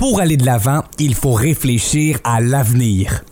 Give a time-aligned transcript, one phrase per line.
[0.00, 3.22] Pour aller de l'avant, il faut réfléchir à l'avenir.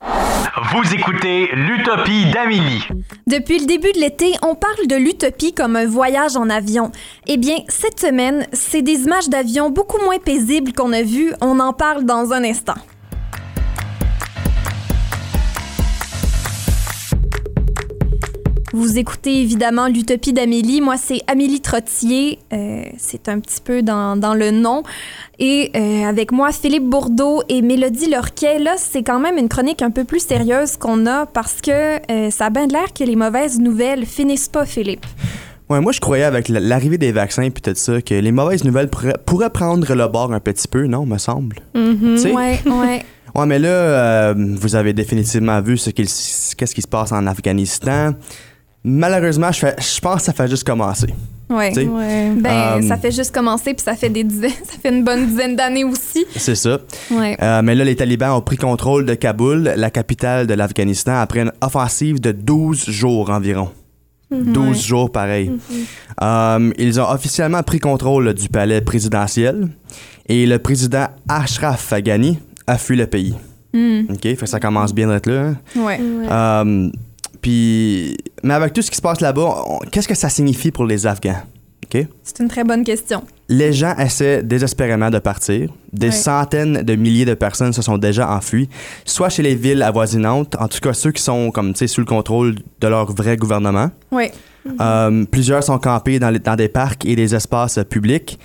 [0.00, 2.86] Vous écoutez l'Utopie d'Amélie.
[3.26, 6.92] Depuis le début de l'été, on parle de l'utopie comme un voyage en avion.
[7.26, 11.32] Eh bien, cette semaine, c'est des images d'avions beaucoup moins paisibles qu'on a vues.
[11.40, 12.76] On en parle dans un instant.
[18.74, 20.82] Vous écoutez évidemment l'Utopie d'Amélie.
[20.82, 22.38] Moi, c'est Amélie Trottier.
[22.52, 24.82] Euh, c'est un petit peu dans, dans le nom.
[25.38, 28.58] Et euh, avec moi, Philippe Bourdeau et Mélodie Lorquet.
[28.58, 31.70] Là, c'est quand même une chronique un peu plus sérieuse qu'on a parce que
[32.12, 35.06] euh, ça a bien l'air que les mauvaises nouvelles finissent pas, Philippe.
[35.70, 38.88] Ouais, moi, je croyais avec l'arrivée des vaccins et tout ça que les mauvaises nouvelles
[38.88, 41.56] pourraient, pourraient prendre le bord un petit peu, non, me semble.
[41.74, 42.32] Tu sais?
[42.32, 43.02] Ouais, ouais.
[43.34, 48.12] Ouais, mais là, euh, vous avez définitivement vu ce qu'est-ce qui se passe en Afghanistan.
[48.84, 51.08] Malheureusement, je, fais- je pense que ça fait juste commencer.
[51.72, 51.86] Sais?
[51.86, 52.30] Ouais.
[52.36, 55.26] Ben, Euh, ça fait juste commencer, puis ça fait des dizaines, ça fait une bonne
[55.26, 56.26] dizaine d'années aussi.
[56.36, 56.78] C'est ça.
[57.10, 57.36] Ouais.
[57.42, 61.40] Euh, mais là, les talibans ont pris contrôle de Kaboul, la capitale de l'Afghanistan, après
[61.40, 63.70] une offensive de 12 jours environ.
[64.30, 64.74] 12 Ouais.
[64.74, 65.50] jours, pareil.
[66.22, 69.68] Euh, ils ont officiellement pris contrôle du palais présidentiel
[70.28, 73.34] et le président Ashraf Ghani a fui le pays.
[73.72, 74.02] Hmm.
[74.10, 74.20] OK?
[74.22, 75.46] Fait que ça commence bien d'être là.
[75.46, 75.56] hein?
[75.76, 75.98] Ouais.
[77.48, 81.06] Puis, mais avec tout ce qui se passe là-bas, qu'est-ce que ça signifie pour les
[81.06, 81.40] Afghans?
[82.22, 83.22] C'est une très bonne question.
[83.48, 85.70] Les gens essaient désespérément de partir.
[85.90, 86.12] Des Ouais.
[86.12, 88.68] centaines de milliers de personnes se sont déjà enfuies,
[89.06, 92.02] soit chez les villes avoisinantes, en tout cas ceux qui sont comme tu sais sous
[92.02, 93.90] le contrôle de leur vrai gouvernement.
[94.12, 94.30] Ouais.
[94.82, 98.38] Euh, plusieurs sont campés dans, les- dans des parcs et des espaces euh, publics.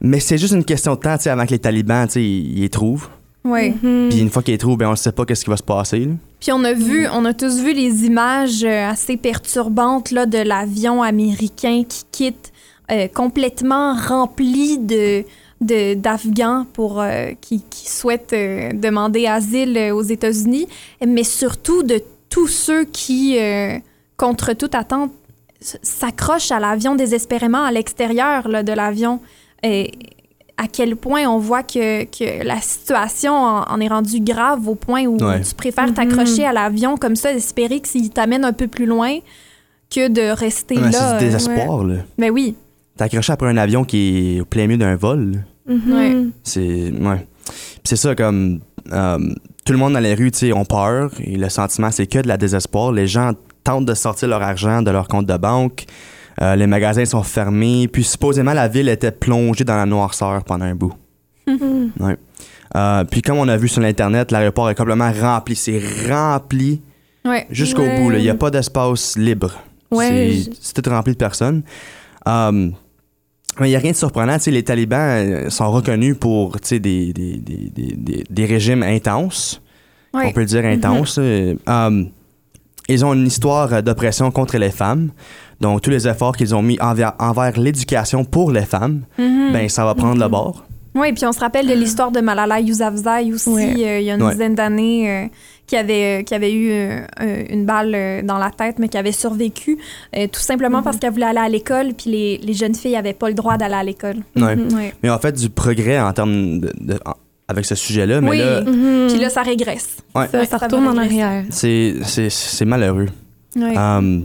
[0.00, 3.08] Mais c'est juste une question de temps avant que les talibans ils les trouvent.
[3.44, 3.74] Ouais.
[3.82, 5.62] Puis une fois qu'ils les trouvent, ben, on ne sait pas qu'est-ce qui va se
[5.62, 6.06] passer.
[6.06, 6.12] là.
[6.40, 10.38] Puis on a vu, on a tous vu les images euh, assez perturbantes là, de
[10.38, 12.52] l'avion américain qui quitte
[12.90, 15.24] euh, complètement rempli de
[15.60, 20.68] d'Afghans pour euh, qui, qui souhaitent euh, demander asile aux États-Unis,
[21.06, 23.38] mais surtout de tous ceux qui,
[24.16, 25.10] contre toute attente,
[25.60, 29.20] s'accrochent à l'avion désespérément à l'extérieur de l'avion.
[29.62, 29.92] Et
[30.58, 34.74] à quel point on voit que, que la situation en, en est rendue grave au
[34.74, 35.40] point où Ouais.
[35.40, 39.18] tu préfères t'accrocher à l'avion comme ça, espérer que s'il t'amène un peu plus loin
[39.94, 40.92] que de rester Ouais, là.
[40.92, 41.84] c'est euh, du désespoir.
[41.84, 41.94] là.
[42.18, 42.56] Ben oui.
[42.96, 45.44] T'es accroché après un avion qui est au plein milieu d'un vol.
[45.68, 46.16] Ouais.
[46.42, 47.26] C'est ouais.
[47.84, 48.60] C'est ça comme
[48.92, 49.18] euh,
[49.64, 52.18] tout le monde dans les rues, tu sais, ont peur et le sentiment c'est que
[52.18, 52.90] de la désespoir.
[52.92, 53.32] Les gens
[53.64, 55.84] tentent de sortir leur argent de leur compte de banque.
[56.40, 57.88] Euh, les magasins sont fermés.
[57.88, 60.92] Puis supposément la ville était plongée dans la noirceur pendant un bout.
[62.00, 62.16] Ouais.
[62.76, 65.56] Euh, puis comme on a vu sur l'internet, l'aéroport est complètement rempli.
[65.56, 66.82] C'est rempli
[67.24, 67.46] Ouais.
[67.50, 67.98] jusqu'au Ouais.
[68.00, 68.12] bout.
[68.12, 69.52] Il n'y a pas d'espace libre.
[69.90, 71.62] Ouais, C'est- je- c'est tout rempli de personnes.
[72.28, 72.70] Euh,
[73.58, 74.36] mais il n'y a rien de surprenant.
[74.46, 79.62] Les talibans sont reconnus pour des, des, des, des, des- des régimes intenses.
[80.12, 81.16] On peut le dire intenses.
[81.18, 82.04] euh, euh,
[82.88, 85.10] ils ont une histoire d'oppression contre les femmes.
[85.60, 89.52] Donc, tous les efforts qu'ils ont mis envers, envers l'éducation pour les femmes, Mhm.
[89.52, 90.64] ben, ça va prendre le bord.
[90.94, 93.74] Oui, puis on se rappelle de l'histoire de Malala Yousafzai aussi, Ouais.
[93.86, 94.32] euh, il y a une Ouais.
[94.32, 95.26] dizaine d'années, euh,
[95.66, 98.96] qui, avait, qui avait eu euh, euh, une balle euh, dans la tête, mais qui
[98.96, 99.78] avait survécu,
[100.16, 103.12] euh, tout simplement parce qu'elle voulait aller à l'école, puis les, les jeunes filles n'avaient
[103.12, 104.16] pas le droit d'aller à l'école.
[104.34, 104.56] Ouais.
[104.56, 104.94] Ouais.
[105.02, 107.14] Mais en fait, du progrès en termes de, de- en-
[107.48, 108.20] avec ce sujet-là.
[108.20, 108.38] Mais Oui.
[108.38, 109.08] là, Mhm.
[109.08, 109.96] Puis là, ça régresse.
[110.14, 110.28] Ouais.
[110.28, 111.44] ça, ça ça retourne en arrière.
[111.50, 113.06] c'est c'est- c'est malheureux.
[113.56, 114.20] Euh,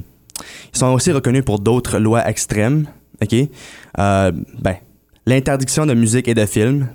[0.73, 2.85] ils sont aussi reconnus pour d'autres lois extrêmes.
[3.21, 3.33] OK?
[3.99, 4.75] Euh, ben,
[5.25, 6.87] l'interdiction de musique et de films.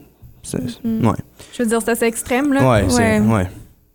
[0.42, 1.12] C'est- Ouais.
[1.56, 2.68] Je veux dire, c'est assez extrême, là.
[2.70, 3.20] Ouais, c'est.
[3.20, 3.20] Ouais.
[3.20, 3.44] Ouais.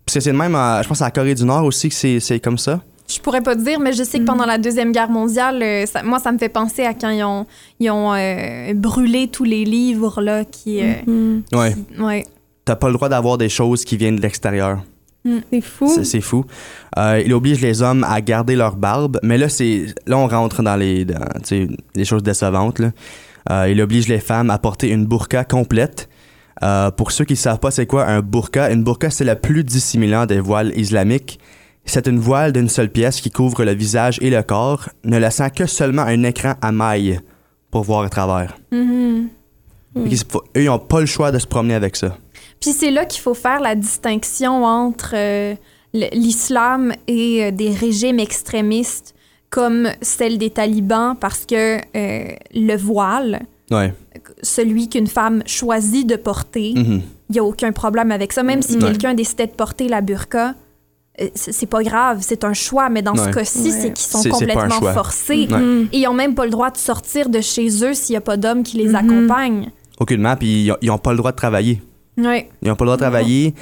[0.05, 1.95] Puis c'est- c'est le même, à- je pense, à la Corée du Nord aussi que
[1.95, 2.81] c'est c'est comme ça.
[3.13, 5.85] Je pourrais pas te dire, mais je sais que pendant la Deuxième Guerre mondiale, euh,
[5.85, 7.45] ça- moi, ça me fait penser à quand ils ont,
[7.79, 10.81] ils ont euh, brûlé tous les livres, là, qui...
[10.81, 11.43] euh, Mhm.
[11.53, 11.75] Ouais.
[11.99, 12.25] ouais.
[12.65, 14.79] T'as pas le droit d'avoir des choses qui viennent de l'extérieur.
[15.51, 15.87] C'est fou.
[15.93, 16.43] C'est- C'est fou.
[16.97, 20.61] Euh, il oblige les hommes à garder leur barbe, mais là, c'est là on rentre
[20.63, 22.79] dans les, dans, tu sais, les choses décevantes.
[22.79, 22.91] Là.
[23.51, 26.09] Euh, il oblige les femmes à porter une burqa complète.
[26.61, 29.35] Euh, pour ceux qui ne savent pas c'est quoi un burqa, une burqa c'est le
[29.35, 31.39] plus dissimulant des voiles islamiques.
[31.85, 35.49] C'est une voile d'une seule pièce qui couvre le visage et le corps, ne laissant
[35.49, 37.19] que seulement un écran à mailles
[37.71, 38.57] pour voir à travers.
[38.71, 39.29] Mhm.
[39.97, 40.05] Eux,
[40.55, 42.17] ils n'ont pas le choix de se promener avec ça.
[42.59, 45.55] Puis c'est là qu'il faut faire la distinction entre euh,
[45.93, 49.13] l'islam et euh, des régimes extrémistes
[49.49, 53.41] comme celle des talibans parce que euh, le voile,
[53.71, 53.93] Ouais.
[54.41, 57.01] celui qu'une femme choisit de porter, il Mhm.
[57.29, 58.41] n'y a aucun problème avec ça.
[58.43, 58.79] Même si Ouais.
[58.83, 60.55] quelqu'un décidait de porter la burqa,
[61.35, 62.89] c'est c'est pas grave, c'est un choix.
[62.89, 63.25] Mais dans Ouais.
[63.25, 63.71] ce cas-ci, Ouais.
[63.71, 65.47] c'est qu'ils sont complètement forcés.
[65.49, 65.57] Ouais.
[65.59, 65.87] Mhm.
[65.91, 68.21] Et ils n'ont même pas le droit de sortir de chez eux s'il n'y a
[68.21, 68.95] pas d'homme qui les Mhm.
[68.95, 69.69] accompagne.
[69.99, 71.81] Aucunement, puis ils n'ont pas le droit de travailler.
[72.17, 72.45] Oui.
[72.61, 73.53] Ils n'ont pas le droit de travailler,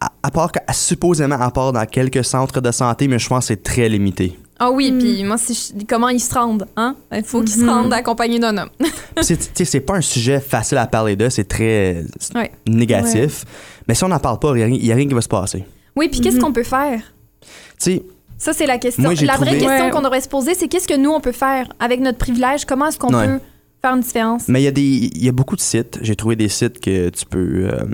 [0.00, 3.44] à, à part, que- supposément, à part dans quelques centres de santé, mais je pense
[3.44, 4.38] que c'est très limité.
[4.62, 6.94] Ah oui, puis moi, si je- comment ils se rendent, hein?
[7.12, 8.68] Il faut qu'ils se rendent accompagnés d'un homme.
[9.22, 12.04] C'est, tu sais, c'est pas un sujet facile à parler de, c'est très
[12.34, 12.50] Ouais.
[12.68, 13.44] négatif.
[13.88, 15.64] Mais si on n'en parle pas, il n'y a, rien qui va se passer.
[15.96, 17.02] Oui, puis qu'est-ce qu'on peut faire?
[17.42, 17.48] Tu
[17.78, 18.02] sais,
[18.38, 19.02] Ça, c'est la question.
[19.02, 19.90] Moi, la vraie question Ouais.
[19.90, 22.64] qu'on devrait se poser, c'est qu'est-ce que nous, on peut faire avec notre privilège?
[22.64, 23.26] Comment est-ce qu'on Ouais.
[23.26, 23.40] peut
[23.82, 24.48] faire une différence?
[24.48, 25.98] mais il y, a des, il y a beaucoup de sites.
[26.02, 27.84] J'ai trouvé des sites que tu peux euh,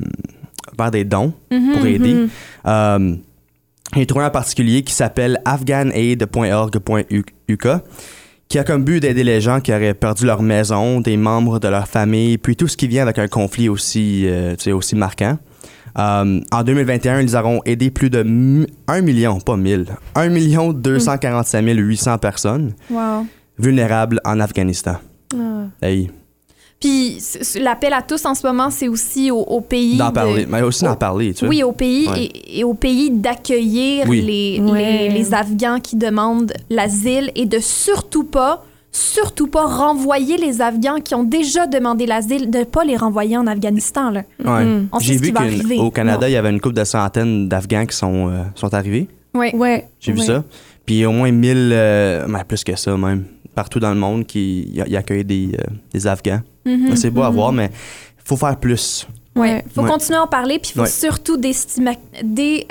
[0.76, 2.26] faire des dons Mhm, pour aider.
[2.66, 3.16] Euh,
[3.94, 7.68] j'ai trouvé un particulier qui s'appelle afghanaid.org.uk
[8.48, 11.66] qui a comme but d'aider les gens qui auraient perdu leur maison, des membres de
[11.66, 14.94] leur famille, puis tout ce qui vient avec un conflit aussi, euh, tu sais, aussi
[14.94, 15.36] marquant.
[15.98, 21.62] Euh, en 2021, ils auront aidé plus de 1 million, pas 1000, 1 million 245
[21.66, 23.26] 800 personnes Wow.
[23.58, 24.96] vulnérables en Afghanistan.
[25.80, 26.10] Hey,
[26.78, 27.18] Puis
[27.60, 29.96] l'appel à tous en ce moment, c'est aussi au, au pays.
[29.96, 31.48] d'en de- parler, mais aussi d'en parler, tu vois.
[31.48, 32.24] Oui, au pays Ouais.
[32.24, 34.20] et, et au pays d'accueillir Oui.
[34.20, 35.08] les, Ouais.
[35.08, 38.65] les, les Afghans qui demandent l'asile et de surtout pas,
[38.96, 43.46] surtout pas renvoyer les Afghans qui ont déjà demandé l'asile, de pas les renvoyer en
[43.46, 44.10] Afghanistan.
[44.10, 44.22] Là.
[44.44, 44.66] Ouais.
[44.92, 45.76] On sait J'ai ce qui vu va arriver.
[45.76, 46.26] qu'au Canada, Non.
[46.28, 49.08] il y avait une couple de centaines d'Afghans qui sont, euh, sont arrivés.
[49.34, 49.50] Oui.
[49.54, 49.88] Ouais.
[50.00, 50.24] J'ai vu ouais.
[50.24, 50.44] ça.
[50.86, 54.62] Puis au moins 1000, euh, ben, plus que ça même, partout dans le monde qui
[54.72, 56.40] y, y accueillent des, euh, des Afghans.
[56.64, 56.96] Mhm.
[56.96, 59.06] C'est beau à voir, mais il faut faire plus.
[59.36, 59.64] Ouais.
[59.74, 59.90] Faut Ouais.
[59.90, 60.88] continuer à en parler, puis il faut Ouais.
[60.88, 62.66] surtout déstigmatiser.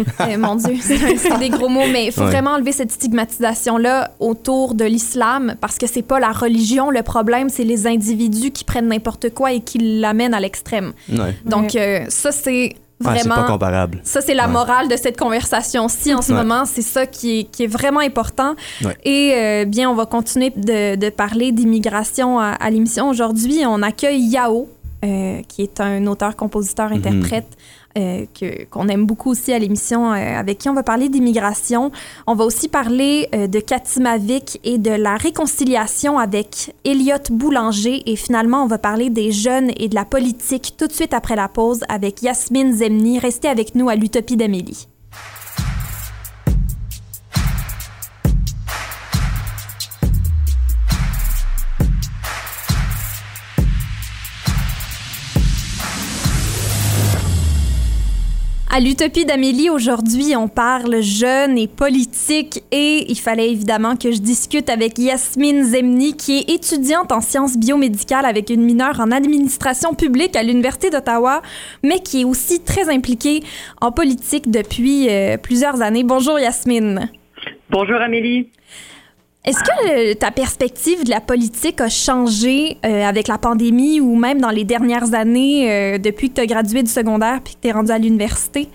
[0.20, 2.30] euh, mon Dieu, c'est des gros mots, mais il faut Ouais.
[2.30, 7.48] vraiment enlever cette stigmatisation-là autour de l'islam, parce que c'est pas la religion le problème,
[7.48, 10.92] c'est les individus qui prennent n'importe quoi et qui l'amènent à l'extrême.
[11.10, 11.34] Ouais.
[11.44, 13.48] Donc, euh, ça, c'est Ouais, c'est pas vraiment.
[13.48, 14.00] comparable.
[14.04, 14.52] Ça, c'est la Ouais.
[14.52, 16.38] morale de cette conversation-ci en ce Ouais.
[16.38, 16.64] moment.
[16.66, 18.54] C'est ça qui est, qui est vraiment important.
[18.84, 18.96] Ouais.
[19.04, 23.08] Et euh, bien, on va continuer de, de parler d'immigration à, à l'émission.
[23.08, 24.68] Aujourd'hui, on accueille Yao,
[25.04, 27.56] euh, qui est un auteur, compositeur, interprète.
[27.98, 31.92] euh, que- qu'on aime beaucoup aussi à l'émission, euh, avec qui on va parler d'immigration.
[32.26, 38.02] On va aussi parler euh, de Katimavik et de la réconciliation avec Elliot Boulanger.
[38.10, 41.36] Et finalement, on va parler des jeunes et de la politique tout de suite après
[41.36, 43.18] la pause avec Yasmine Zemni.
[43.18, 44.86] Restez avec nous à l'Utopie d'Amélie.
[58.74, 64.18] À l'Utopie d'Amélie, aujourd'hui, on parle jeunes et politique et il fallait évidemment que je
[64.18, 69.92] discute avec Yasmine Zemni, qui est étudiante en sciences biomédicales avec une mineure en administration
[69.92, 71.42] publique à l'Université d'Ottawa,
[71.82, 73.40] mais qui est aussi très impliquée
[73.82, 76.02] en politique depuis euh, plusieurs années.
[76.02, 77.10] Bonjour Yasmine.
[77.68, 78.48] Bonjour Amélie.
[79.44, 84.14] Est-ce que euh, ta perspective de la politique a changé euh, avec la pandémie ou
[84.14, 87.60] même dans les dernières années euh, depuis que tu as gradué du secondaire puis que
[87.60, 88.68] tu es rendu à l'université?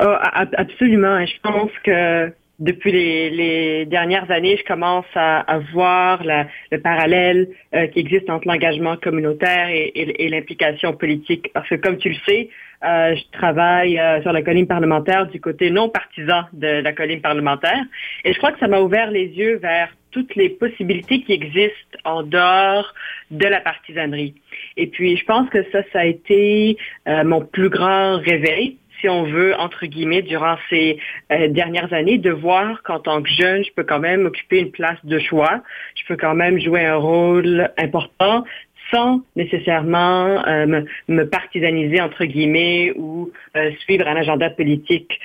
[0.00, 0.14] Oh,
[0.56, 1.24] absolument.
[1.24, 6.80] Je pense que depuis les, les dernières années, je commence à, à voir la- le
[6.80, 11.50] parallèle euh, qui existe entre l'engagement communautaire et, et- l'implication politique.
[11.52, 12.48] Parce que comme tu le sais,
[12.84, 17.20] euh, je travaille euh, sur la colline parlementaire du côté non partisan de la colline
[17.20, 17.82] parlementaire.
[18.24, 21.98] Et je crois que ça m'a ouvert les yeux vers toutes les possibilités qui existent
[22.04, 22.94] en dehors
[23.30, 24.34] de la partisanerie.
[24.78, 29.08] Et puis, je pense que ça, ça a été euh, mon plus grand réveil, si
[29.08, 30.98] on veut, entre guillemets, durant ces
[31.32, 34.70] euh, dernières années, de voir qu'en tant que jeune, je peux quand même occuper une
[34.70, 35.62] place de choix,
[35.94, 38.44] je peux quand même jouer un rôle important
[38.92, 45.18] sans nécessairement euh, me, partisaniser, entre guillemets, ou euh, suivre un agenda politique.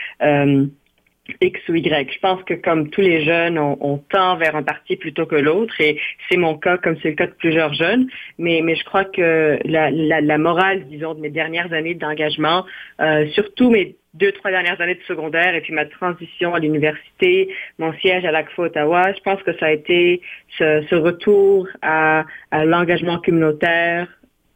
[1.40, 2.12] X ou Y.
[2.12, 5.36] Je pense que comme tous les jeunes, on, on tend vers un parti plutôt que
[5.36, 6.00] l'autre et
[6.30, 8.08] c'est mon cas comme c'est le cas de plusieurs jeunes.
[8.38, 12.66] Mais, mais je crois que la, la, la morale, disons, de mes dernières années d'engagement,
[13.00, 17.54] euh, surtout mes deux, trois dernières années de secondaire et puis ma transition à l'université,
[17.78, 20.22] mon siège à l'ACFA Ottawa, je pense que ça a été
[20.58, 24.08] ce, ce retour à, à l'engagement communautaire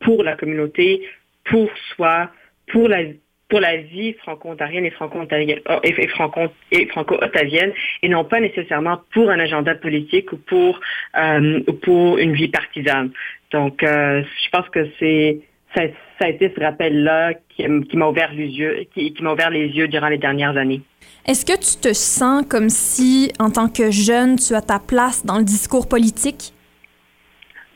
[0.02, 1.08] pour la communauté,
[1.46, 2.32] pour soi,
[2.68, 3.04] pour la
[3.48, 9.02] pour la vie franco-ontarienne et franco-ontarienne et, et franco et franco-ottavienne et non pas nécessairement
[9.14, 10.80] pour un agenda politique ou pour
[11.18, 13.12] euh, ou pour une vie partisane.
[13.52, 15.40] Donc euh, je pense que c'est
[15.76, 15.84] ça,
[16.20, 19.52] ça a été ce rappel-là qui, qui m'a ouvert les yeux qui, qui m'a ouvert
[19.52, 20.82] les yeux durant les dernières années.
[21.28, 25.26] Est-ce que tu te sens comme si, en tant que jeune, tu as ta place
[25.26, 26.54] dans le discours politique?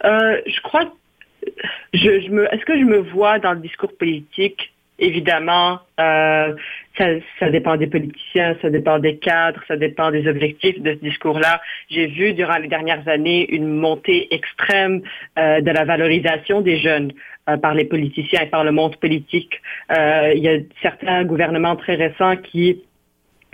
[0.06, 0.86] Euh, je crois,
[1.94, 4.72] je, je me, est-ce que je me vois dans le discours politique?
[5.00, 6.54] Évidemment, euh,
[7.40, 11.62] ça, dépend des politiciens, ça dépend des cadres, ça dépend des objectifs de ce discours-là.
[11.90, 15.02] J'ai vu durant les dernières années une montée extrême
[15.38, 17.14] euh, de la valorisation des jeunes
[17.50, 19.62] euh, par les politiciens et par le monde politique.
[19.92, 22.82] Euh, il y a certains gouvernements très récents qui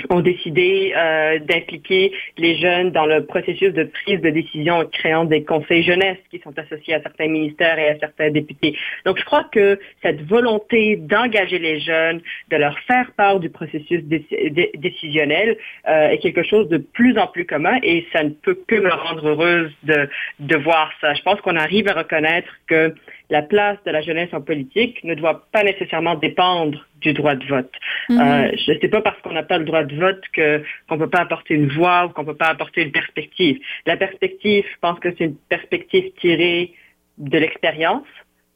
[0.10, 5.26] ont décidé euh, d'impliquer les jeunes dans le processus de prise de décision en créant
[5.26, 8.78] des conseils jeunesse qui sont associés à certains ministères et à certains députés.
[9.06, 14.04] Donc, je crois que cette volonté d'engager les jeunes, de leur faire part du processus
[14.04, 18.76] décisionnel euh, est quelque chose de plus en plus commun et ça ne peut que
[18.76, 20.10] me rendre heureuse de,
[20.40, 21.14] de voir ça.
[21.14, 22.94] Je pense qu'on arrive à reconnaître que
[23.30, 27.46] la place de la jeunesse en politique ne doit pas nécessairement dépendre du droit de
[27.46, 27.72] vote.
[28.10, 28.20] Mhm.
[28.20, 30.98] Euh, je ne sais pas parce qu'on n'a pas le droit de vote que qu'on
[30.98, 33.60] peut pas apporter une voix ou qu'on peut pas apporter une perspective.
[33.86, 36.74] La perspective, je pense que c'est une perspective tirée
[37.18, 38.08] de l'expérience,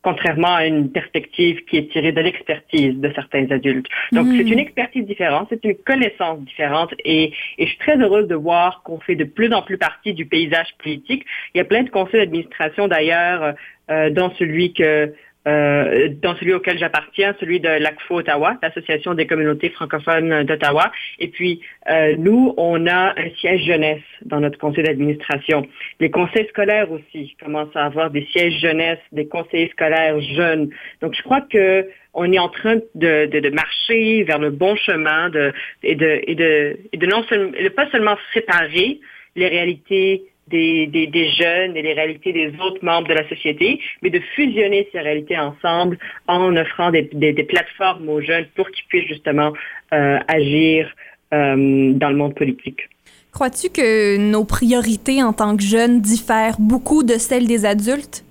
[0.01, 3.88] contrairement à une perspective qui est tirée de l'expertise de certains adultes.
[4.11, 4.53] Donc, c'est mhm.
[4.53, 8.81] une expertise différente, c'est une connaissance différente et, et, je suis très heureuse de voir
[8.83, 11.25] qu'on fait de plus en plus partie du paysage politique.
[11.53, 13.55] Il y a plein de conseils d'administration d'ailleurs
[13.89, 15.13] dans celui que
[15.48, 20.91] euh, dans celui auquel j'appartiens, celui de l'ACFO Ottawa, l'Association des communautés francophones d'Ottawa.
[21.17, 25.65] Et puis, euh, nous, on a un siège jeunesse dans notre conseil d'administration.
[26.01, 30.69] Les conseils scolaires aussi commencent à avoir des sièges jeunesse, des conseillers scolaires jeunes.
[31.01, 34.75] Donc, je crois que on est en train de, de, de marcher vers le bon
[34.75, 35.53] chemin de,
[35.84, 39.00] et, de, et, de, et de non seulement, pas seulement séparer
[39.36, 44.10] les réalités des, des, jeunes et les réalités des autres membres de la société, mais
[44.10, 49.08] de fusionner ces réalités ensemble en offrant des, des, plateformes aux jeunes pour qu'ils puissent
[49.08, 49.53] justement
[49.94, 50.89] euh, agir
[51.34, 52.89] euh, dans le monde politique.
[53.32, 58.25] Crois-tu que nos priorités en tant que jeunes diffèrent beaucoup de celles des adultes?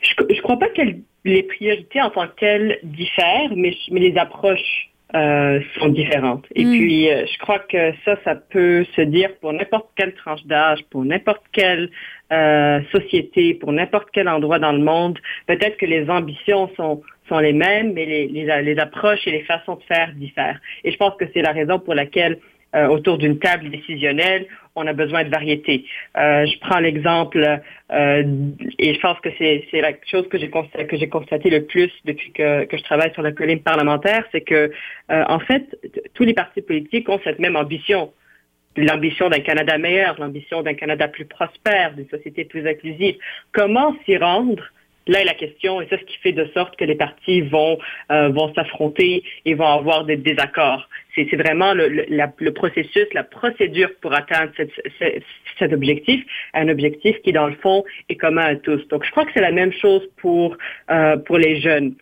[0.00, 0.82] Je ne crois pas que
[1.24, 6.46] les priorités en tant que telles diffèrent, mais, mais les approches euh, sont différentes.
[6.54, 6.70] Et mm.
[6.70, 10.80] puis, euh, je crois que ça, ça peut se dire pour n'importe quelle tranche d'âge,
[10.90, 11.90] pour n'importe quelle
[12.30, 15.18] euh, société, pour n'importe quel endroit dans le monde.
[15.46, 19.42] Peut-être que les ambitions sont sont les mêmes, mais les, les, les approches et les
[19.42, 20.58] façons de faire diffèrent.
[20.82, 22.38] Et je pense que c'est la raison pour laquelle
[22.74, 24.46] euh, autour d'une table décisionnelle,
[24.78, 25.84] on a besoin de variété.
[26.16, 27.60] Euh, je prends l'exemple,
[27.92, 28.22] euh,
[28.78, 31.90] et je pense que c'est la chose que j'ai constaté, que j'ai constaté le plus
[32.04, 34.70] depuis que, que, je travaille sur la colline parlementaire, c'est que
[35.08, 35.64] en fait,
[36.14, 38.12] tous les partis politiques ont cette même ambition
[38.84, 43.16] l'ambition d'un Canada meilleur, l'ambition d'un Canada plus prospère, d'une société plus inclusive.
[43.52, 44.62] Comment s'y rendre?
[45.06, 47.78] Là est la question, et c'est ce qui fait de sorte que les partis vont
[48.12, 50.86] euh, vont s'affronter et vont avoir des désaccords.
[51.30, 54.52] C'est vraiment le, le, processus, la procédure pour atteindre
[55.58, 58.86] cet objectif, un objectif qui, dans le fond, est commun à tous.
[58.88, 60.56] Donc, je crois que c'est la même chose pour
[60.90, 61.94] euh, pour les jeunes.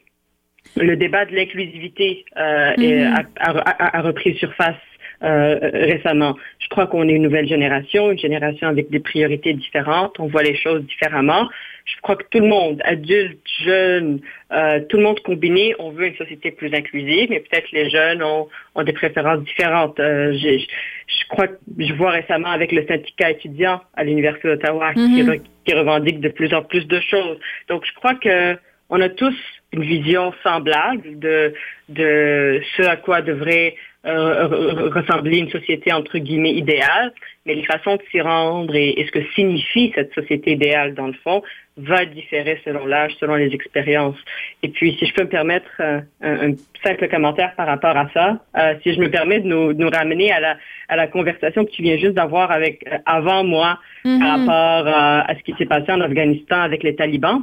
[0.76, 3.26] Le débat de l'inclusivité euh, mm-hmm.
[3.38, 4.74] a, a, repris surface
[5.22, 6.36] euh, récemment.
[6.58, 10.20] Je crois qu'on est une nouvelle génération, une génération avec des priorités différentes.
[10.20, 11.48] On voit les choses différemment.
[11.86, 14.20] Je crois que tout le monde, adultes, jeunes,
[14.52, 18.22] euh, tout le monde combiné, on veut une société plus inclusive, mais peut-être les jeunes
[18.22, 19.98] ont, ont des préférences différentes.
[20.00, 25.00] Euh, je crois que je vois récemment avec le syndicat étudiant à l'Université d'Ottawa qui,
[25.00, 25.40] mm-hmm.
[25.64, 27.38] qui revendique de plus en plus de choses.
[27.68, 28.56] Donc, je crois que
[28.88, 29.34] on a tous
[29.72, 31.54] une vision semblable de,
[31.88, 33.74] de ce à quoi devrait
[34.06, 37.12] euh, ressembler une société entre guillemets idéale,
[37.44, 41.12] mais les façons de s'y rendre et, ce que signifie cette société idéale dans le
[41.24, 41.42] fond
[41.76, 44.16] va différer selon l'âge, selon les expériences.
[44.62, 46.52] Et puis, si je peux me permettre euh, un,
[46.84, 50.30] simple commentaire par rapport à ça, euh, si je me permets de nous, nous, ramener
[50.30, 50.56] à la,
[50.88, 54.46] à la conversation que tu viens juste d'avoir avec avant moi par mm-hmm.
[54.46, 57.42] rapport à ce qui s'est passé en Afghanistan avec les talibans.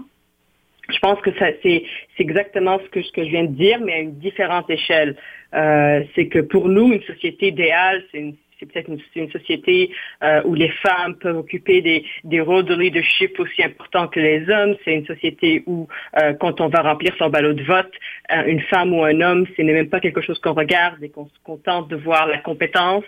[0.89, 1.83] Je pense que c'est
[2.19, 5.15] exactement ce que, ce que je viens de dire, mais à une différente échelle.
[5.53, 8.35] Euh, c'est que pour nous, une société idéale, c'est
[8.71, 9.91] peut-être une, société
[10.23, 14.49] euh, où les femmes peuvent occuper des, des, rôles de leadership aussi importants que les
[14.49, 14.75] hommes.
[14.83, 15.87] C'est une société où,
[16.21, 17.91] euh, quand on va remplir son ballot de vote,
[18.31, 21.09] euh, une femme ou un homme, ce n'est même pas quelque chose qu'on regarde et
[21.09, 23.05] qu'on se contente de voir la compétence.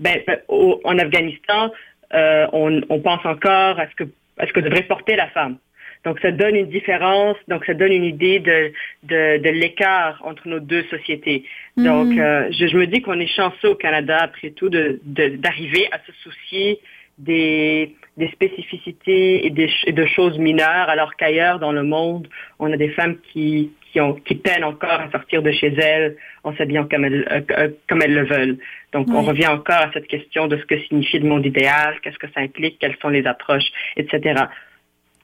[0.00, 1.72] Ben, ben en Afghanistan,
[2.12, 4.04] on, on, pense encore à ce que,
[4.38, 5.58] à ce que devrait porter la femme.
[6.06, 8.72] Donc, ça donne une différence, donc ça donne une idée de,
[9.02, 11.42] de, de l'écart entre nos deux sociétés.
[11.76, 12.20] Donc, mm.
[12.20, 15.88] euh, je, je, me dis qu'on est chanceux au Canada, après tout, d'arriver de, d'arriver
[15.90, 16.78] à se soucier
[17.18, 22.28] des, des spécificités et, des, de choses mineures, alors qu'ailleurs dans le monde,
[22.60, 26.16] on a des femmes qui, qui, ont, qui peinent encore à sortir de chez elles
[26.44, 28.58] en s'habillant comme elles, euh, euh, comme elles le veulent.
[28.92, 32.18] Donc, on revient encore à cette question de ce que signifie le monde idéal, qu'est-ce
[32.18, 34.44] que ça implique, quelles sont les approches, etc.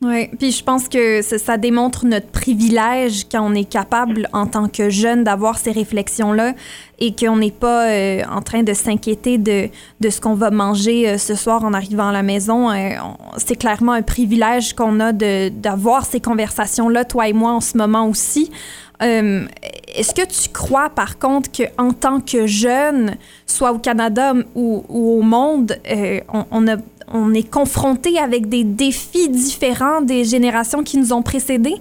[0.04, 4.66] Oui, puis je pense que ça, démontre notre privilège quand on est capable, en tant
[4.66, 6.54] que jeune, d'avoir ces réflexions-là
[6.98, 9.68] et qu'on n'est pas euh, en train de s'inquiéter de,
[10.00, 12.68] de ce qu'on va manger euh, ce soir en arrivant à la maison.
[12.72, 12.90] Euh,
[13.36, 18.08] c'est clairement un privilège qu'on a d'avoir ces conversations-là, toi et moi, en ce moment
[18.08, 18.50] aussi.
[19.94, 25.22] Est-ce que tu crois, par contre, qu'en tant que jeune, soit au Canada ou, au
[25.22, 25.76] monde,
[26.32, 26.44] on,
[27.12, 31.76] on, est confronté avec des défis différents des générations qui nous ont précédés?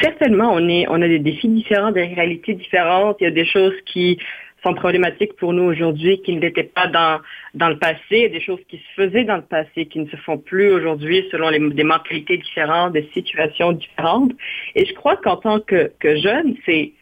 [0.00, 3.16] Certainement, on, on a des défis différents, des réalités différentes.
[3.20, 4.18] Il y a des choses qui
[4.64, 7.20] sont problématiques pour nous aujourd'hui qui ne l'étaient pas dans,
[7.54, 10.38] dans le passé, des choses qui se faisaient dans le passé qui ne se font
[10.38, 14.32] plus aujourd'hui selon les, des mentalités différentes, des situations différentes.
[14.74, 16.92] Et je crois qu'en tant que, que jeune, c'est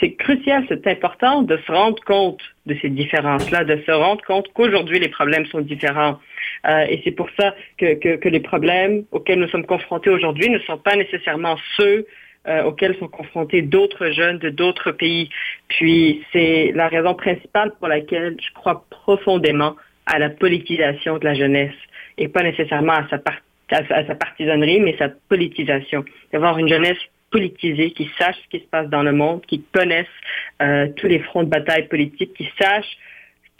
[0.00, 4.46] c'est crucial, c'est important de se rendre compte de ces différences-là, de se rendre compte
[4.52, 6.18] qu'aujourd'hui les problèmes sont différents.
[6.66, 10.58] Euh, et c'est pour ça que, que, les problèmes auxquels nous sommes confrontés aujourd'hui ne
[10.60, 12.06] sont pas nécessairement ceux
[12.48, 15.28] euh, auxquels sont confrontés d'autres jeunes de d'autres pays.
[15.68, 19.76] Puis c'est la raison principale pour laquelle je crois profondément
[20.06, 21.74] à la politisation de la jeunesse
[22.16, 23.20] et pas nécessairement à sa,
[23.70, 26.04] à sa partisanerie, mais sa politisation.
[26.32, 26.98] D'avoir une jeunesse
[27.30, 30.06] politisés, qui sachent ce qui se passe dans le monde, qui connaissent
[30.62, 32.96] euh, tous les fronts de bataille politiques, qui sachent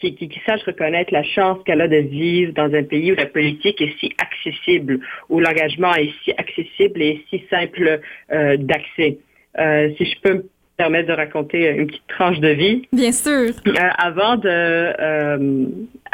[0.01, 3.27] qui, qui, sachent reconnaître la chance qu'elle a de vivre dans un pays où la
[3.27, 8.01] politique est si accessible, où l'engagement est si accessible et si simple
[8.33, 9.19] euh, d'accès.
[9.59, 10.45] Euh, si je peux me
[10.77, 12.89] permettre de raconter une petite tranche de vie.
[12.93, 13.53] Bien sûr.
[13.99, 14.93] avant de,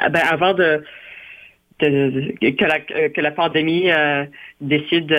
[0.09, 0.83] ben, avant de,
[1.79, 3.91] que, la, que la pandémie
[4.63, 5.09] décide,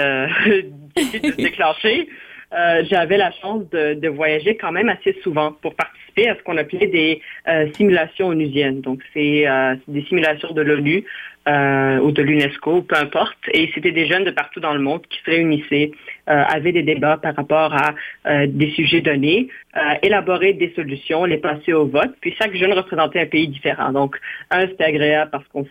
[0.95, 2.07] décide de se déclencher.
[2.55, 6.57] Euh, j'avais la chance de, voyager quand même assez souvent pour participer à ce qu'on
[6.57, 8.81] appelait des euh, simulations onusiennes.
[8.81, 11.03] Donc, c'est euh, des simulations de l'ONU
[11.47, 13.37] ou de l'UNESCO, peu importe.
[13.53, 15.91] Et c'était des jeunes de partout dans le monde qui se réunissaient,
[16.25, 17.93] avaient des débats par rapport à
[18.47, 19.49] des sujets donnés,
[20.01, 22.15] élaborer des solutions, les passer au vote.
[22.19, 23.91] Puis chaque jeune représentait un pays différent.
[23.91, 24.17] Donc,
[24.49, 25.67] un, c'était agréable parce qu'on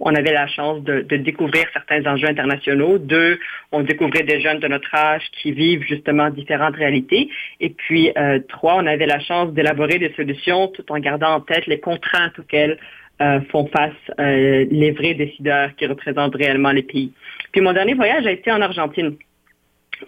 [0.00, 2.98] on avait la chance de, découvrir certains enjeux internationaux.
[2.98, 3.38] Deux,
[3.72, 7.28] on découvrait des jeunes de notre âge qui vivent justement différentes réalités.
[7.60, 11.40] Et puis, euh, trois, on avait la chance d'élaborer des solutions tout en gardant en
[11.40, 12.78] tête les contraintes auxquelles
[13.20, 17.12] euh, font face euh, les vrais décideurs qui représentent réellement les pays.
[17.52, 19.16] Puis mon dernier voyage a été en Argentine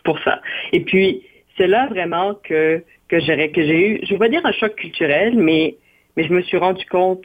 [0.05, 0.40] pour ça.
[0.72, 1.22] Et puis,
[1.57, 5.74] c'est là vraiment que, que j'ai eu, je vais dire un choc culturel, mais,
[6.16, 7.24] mais je me suis rendu compte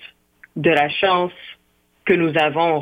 [0.56, 1.32] de la chance
[2.06, 2.80] que nous avons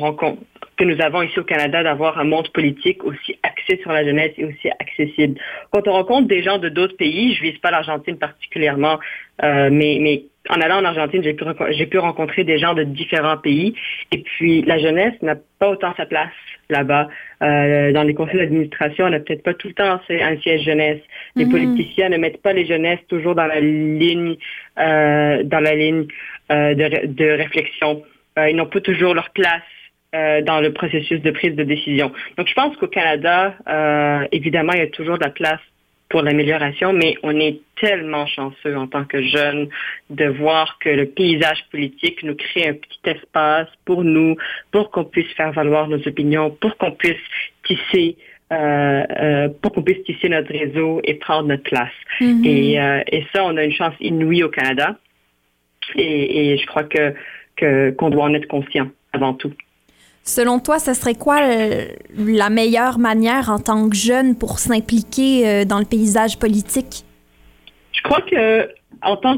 [0.76, 4.32] que nous avons ici au Canada d'avoir un monde politique aussi axé sur la jeunesse
[4.38, 5.40] et aussi accessible.
[5.70, 8.98] Quand on rencontre des gens de d'autres pays, je vise pas l'Argentine particulièrement,
[9.42, 12.82] euh, mais, mais en allant en Argentine, j'ai pu, j'ai pu rencontrer des gens de
[12.82, 13.74] différents pays.
[14.12, 16.32] Et puis, la jeunesse n'a pas autant sa place
[16.68, 17.08] là-bas.
[17.42, 21.00] Euh, dans les conseils d'administration, on n'a peut-être pas tout le temps un siège jeunesse.
[21.36, 21.50] Les mm-hmm.
[21.50, 24.36] politiciens ne mettent pas les jeunesses toujours dans la ligne,
[24.78, 26.06] euh, dans la ligne
[26.50, 28.02] de, de réflexion.
[28.38, 29.62] Euh, ils n'ont pas toujours leur place
[30.14, 32.12] euh, dans le processus de prise de décision.
[32.36, 35.60] Donc, je pense qu'au Canada, euh, évidemment, il y a toujours de la place
[36.08, 39.68] pour l'amélioration, mais on est tellement chanceux en tant que jeunes
[40.10, 44.36] de voir que le paysage politique nous crée un petit espace pour nous,
[44.70, 47.16] pour qu'on puisse faire valoir nos opinions, pour qu'on puisse
[47.64, 48.16] tisser
[48.52, 51.90] euh, pour qu'on puisse tisser notre réseau et prendre notre place.
[52.20, 52.46] Mm-hmm.
[52.46, 54.96] et, et, ça, on a une chance inouïe au Canada.
[55.96, 57.14] Et, et je crois que
[57.58, 59.52] qu'on doit en être conscient avant tout.
[60.24, 61.84] Selon toi, ce serait quoi euh,
[62.16, 67.04] la meilleure manière en tant que jeune pour s'impliquer euh, dans le paysage politique?
[67.92, 68.70] Je crois que
[69.02, 69.36] en tant,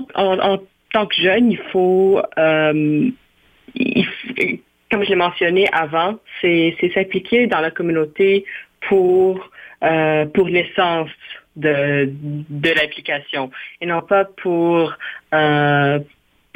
[0.93, 3.11] tant que jeune, il faut, euh,
[4.91, 8.45] comme je l'ai mentionné avant, c'est s'impliquer dans la communauté
[8.89, 9.51] pour,
[10.35, 11.11] pour l'essence
[11.57, 12.09] de,
[12.49, 13.51] de l'application
[13.81, 14.95] et non pas pour,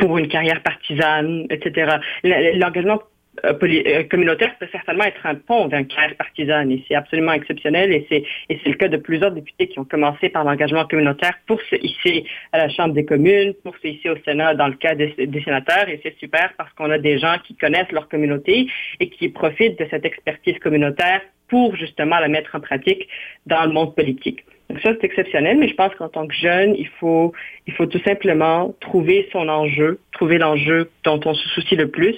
[0.00, 1.98] pour une carrière partisane, etc.
[2.24, 3.02] L'engagement
[3.44, 7.92] euh, euh, communautaire peut certainement être un pont d'une carrière partisane et c'est absolument exceptionnel
[7.92, 11.34] et c'est et c'est le cas de plusieurs députés qui ont commencé par l'engagement communautaire
[11.46, 14.74] pour se hisser à la Chambre des communes, pour se hisser au Sénat dans le
[14.74, 18.66] cas des sénateurs et c'est super parce qu'on a des gens qui connaissent leur communauté
[18.98, 23.06] et qui profitent de cette expertise communautaire pour justement la mettre en pratique
[23.46, 24.44] dans le monde politique.
[24.70, 27.32] Donc ça, c'est exceptionnel, mais je pense qu'en tant que jeune, il faut,
[27.66, 32.14] il faut tout simplement trouver son enjeu, trouver l'enjeu dont on se soucie le plus,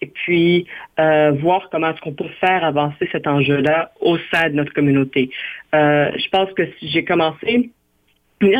[0.00, 0.66] et puis
[0.98, 5.30] euh, voir comment est-ce qu'on peut faire avancer cet enjeu-là au sein de notre communauté.
[5.76, 7.70] Euh, je pense que j'ai commencé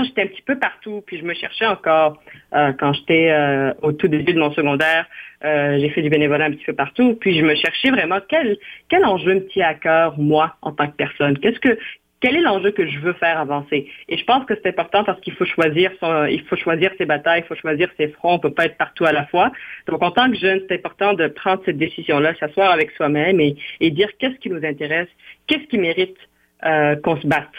[0.05, 2.23] j'étais un petit peu partout, puis je me cherchais encore
[2.55, 5.07] euh, quand j'étais euh, au tout début de mon secondaire.
[5.45, 8.57] Euh, j'ai fait du bénévolat un petit peu partout, puis je me cherchais vraiment quel
[8.89, 11.39] quel enjeu me tient à cœur moi en tant que personne.
[11.39, 11.79] Qu'est-ce que
[12.23, 13.91] quel est l'enjeu que je veux faire avancer?
[14.09, 17.05] Et je pense que c'est important parce qu'il faut choisir son, il faut choisir ses
[17.05, 18.35] batailles, il faut choisir ses fronts.
[18.35, 19.51] On peut pas être partout à la fois.
[19.89, 23.57] Donc en tant que jeune, c'est important de prendre cette décision-là, s'asseoir avec soi-même et,
[23.81, 25.09] et dire qu'est-ce qui nous intéresse,
[25.49, 26.17] qu'est-ce qui mérite
[26.65, 27.51] euh, qu'on se batte.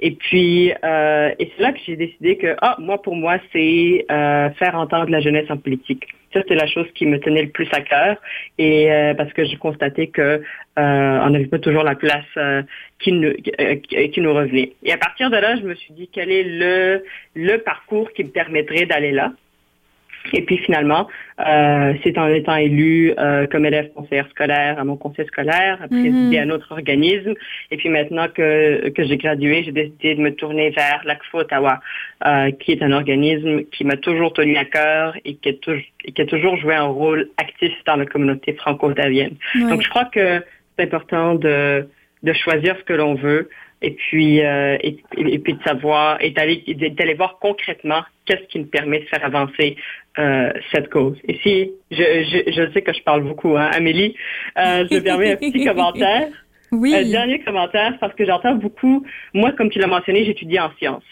[0.00, 4.04] Et puis, euh, et c'est là que j'ai décidé que, ah, moi, pour moi, c'est
[4.10, 6.08] euh, faire entendre la jeunesse en politique.
[6.32, 8.16] Ça, c'était la chose qui me tenait le plus à cœur,
[8.58, 10.40] et euh, parce que j'ai constaté que euh,
[10.76, 12.62] on n'avait pas toujours la place euh,
[12.98, 14.72] qui, nous, qui nous revenait.
[14.84, 18.24] Et à partir de là, je me suis dit quel est le le parcours qui
[18.24, 19.32] me permettrait d'aller là?
[20.32, 21.08] Et puis finalement,
[21.40, 25.88] euh, c'est en étant élu euh, comme élève conseillère scolaire à mon conseil scolaire, à
[25.88, 27.34] présider un autre organisme.
[27.70, 31.80] Et puis maintenant que, que j'ai gradué, j'ai décidé de me tourner vers l'ACFO Ottawa,
[32.26, 35.82] euh, qui est un organisme qui m'a toujours tenu à cœur et qui, est toujours,
[36.04, 39.36] et qui a toujours joué un rôle actif dans la communauté franco-ottavienne.
[39.54, 40.42] Donc je crois que
[40.76, 41.88] c'est important de,
[42.22, 43.48] de choisir ce que l'on veut
[43.82, 48.58] et puis euh, et, et, puis de savoir et d'aller d'aller voir concrètement qu'est-ce qui
[48.58, 49.76] nous permet de faire avancer
[50.18, 51.16] euh, cette cause.
[51.26, 54.16] Et si je, je, je, sais que je parle beaucoup, hein, Amélie,
[54.58, 56.28] euh, je permets un petit commentaire.
[56.70, 56.94] Oui.
[56.94, 59.06] Un dernier commentaire parce que j'entends beaucoup.
[59.32, 61.04] Moi, comme tu l'as mentionné, j'étudie en sciences.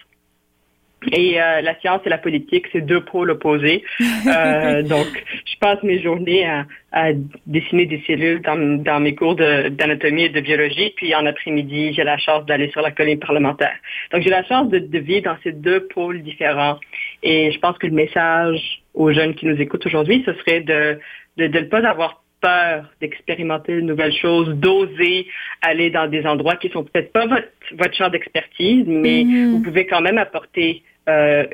[1.13, 3.85] Et euh, la science et la politique, c'est deux pôles opposés.
[4.27, 5.07] Euh, donc,
[5.45, 7.13] je passe mes journées à, à
[7.47, 12.03] dessiner des cellules dans, dans mes cours d'anatomie et de biologie, puis en après-midi, j'ai
[12.03, 13.77] la chance d'aller sur la colline parlementaire.
[14.13, 16.79] Donc, j'ai la chance de, de, vivre dans ces deux pôles différents.
[17.23, 20.99] Et je pense que le message aux jeunes qui nous écoutent aujourd'hui, ce serait de,
[21.37, 25.27] de, de ne pas avoir peur d'expérimenter de nouvelles choses, d'oser
[25.63, 29.53] aller dans des endroits qui sont peut-être pas votre, votre champ d'expertise, mais mmh.
[29.53, 31.45] vous pouvez quand même apporter euh,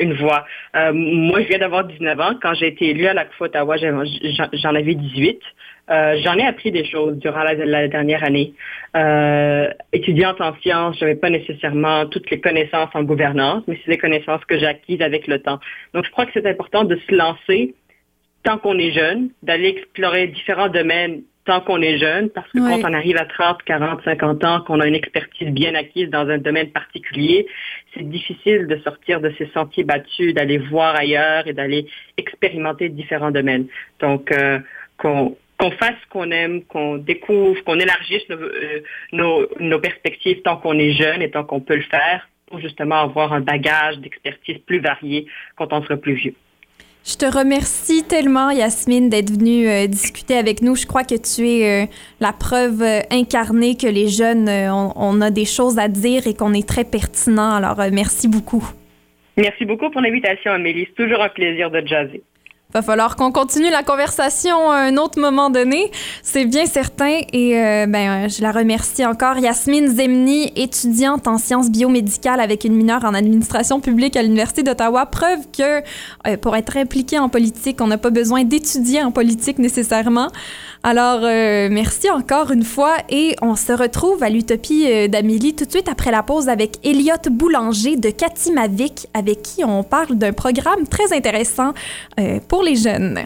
[0.00, 0.44] une voix.
[0.76, 2.34] Euh, moi, je viens d'avoir 19 ans.
[2.40, 5.40] Quand j'ai été élue à la CFO Ottawa, j'en avais 18.
[5.90, 8.54] Euh, j'en ai appris des choses durant la, la dernière année.
[8.96, 13.98] Euh, étudiante en sciences, j'avais pas nécessairement toutes les connaissances en gouvernance, mais c'est des
[13.98, 15.58] connaissances que j'ai acquises avec le temps.
[15.92, 17.74] Donc, je crois que c'est important de se lancer
[18.44, 22.88] tant qu'on est jeune, d'aller explorer différents domaines tant qu'on est jeune, parce que quand
[22.88, 26.38] on arrive à 30, 40, 50 ans, qu'on a une expertise bien acquise dans un
[26.38, 27.46] domaine particulier,
[27.94, 33.32] c'est difficile de sortir de ces sentiers battus, d'aller voir ailleurs et d'aller expérimenter différents
[33.32, 33.66] domaines.
[34.00, 34.58] Donc, euh,
[34.98, 38.80] qu'on qu'on fasse ce qu'on aime, qu'on découvre, qu'on élargisse nos, euh,
[39.12, 42.96] nos, nos perspectives tant qu'on est jeune et tant qu'on peut le faire, pour justement
[42.96, 45.26] avoir un bagage d'expertise plus varié
[45.56, 46.34] quand on sera plus vieux.
[47.04, 50.76] Je te remercie tellement, Yasmine, d'être venue euh, discuter avec nous.
[50.76, 51.86] Je crois que tu es euh,
[52.20, 56.34] la preuve euh, incarnée que les jeunes, on, on, a des choses à dire et
[56.34, 57.56] qu'on est très pertinent.
[57.56, 58.64] Alors, merci beaucoup.
[59.36, 60.86] Merci beaucoup pour l'invitation, Amélie.
[60.90, 62.22] C'est toujours un plaisir de jaser
[62.72, 65.90] va falloir qu'on continue la conversation à un autre moment donné,
[66.22, 67.20] c'est bien certain.
[67.32, 69.38] Et euh, ben, je la remercie encore.
[69.38, 75.06] Yasmine Zemni, étudiante en sciences biomédicales avec une mineure en administration publique à l'Université d'Ottawa,
[75.06, 75.82] preuve que
[76.26, 80.28] euh, pour être impliqué en politique, on n'a pas besoin d'étudier en politique nécessairement.
[80.84, 85.64] Alors, euh, merci encore une fois et on se retrouve à l'Utopie euh, d'Amélie tout
[85.64, 90.32] de suite après la pause avec Elliot Boulanger de Katimavik, avec qui on parle d'un
[90.32, 91.72] programme très intéressant
[92.18, 93.22] euh, pour les jeunes.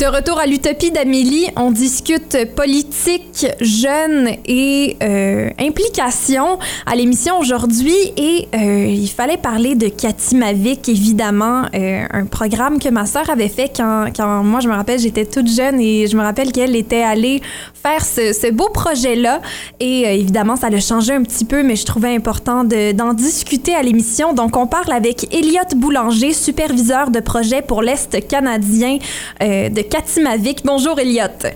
[0.00, 7.92] De retour à l'utopie d'Amélie, on discute politique, jeunes et euh, implication à l'émission aujourd'hui
[8.16, 13.28] et euh, il fallait parler de Cathy Mavic, évidemment, euh, un programme que ma sœur
[13.28, 16.50] avait fait quand, quand moi je me rappelle j'étais toute jeune et je me rappelle
[16.50, 17.42] qu'elle était allée
[17.74, 19.42] faire ce, beau projet-là
[19.80, 23.82] et évidemment ça l'a changé un petit peu mais je trouvais important d'en discuter à
[23.82, 24.32] l'émission.
[24.32, 28.96] Donc on parle avec Elliot Boulanger, superviseur de projet pour l'Est canadien
[29.40, 30.64] de Katimavik.
[30.64, 31.50] Bonjour, Elliot.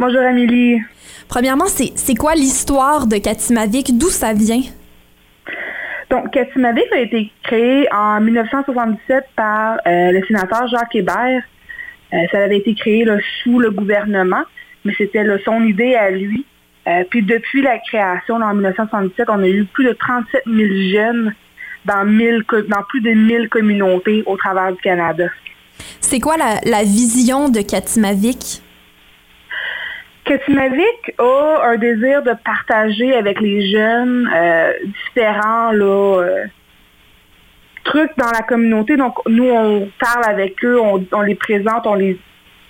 [0.00, 0.80] Bonjour, Amélie.
[1.28, 3.96] Premièrement, c'est quoi l'histoire de Katimavik?
[3.96, 4.62] D'où ça vient?
[6.10, 11.42] Donc, Katimavik a été créé en 1977 par euh, le sénateur Jacques Hébert.
[12.12, 14.42] Euh, ça avait été créé là, sous le gouvernement,
[14.84, 16.44] mais c'était son idée à lui.
[16.88, 20.58] Euh, puis depuis la création là, en 1977, on a eu plus de 37 000
[20.92, 21.34] jeunes
[21.84, 25.26] dans, 1000, dans plus de 1000 communautés au travers du Canada.
[26.00, 28.62] C'est quoi la, la, vision de Katimavik?
[30.24, 36.44] Katimavik a un désir de partager avec les jeunes euh, différents là, euh,
[37.84, 38.96] trucs dans la communauté.
[38.96, 42.18] Donc, nous, on parle avec eux, on, les présente, on les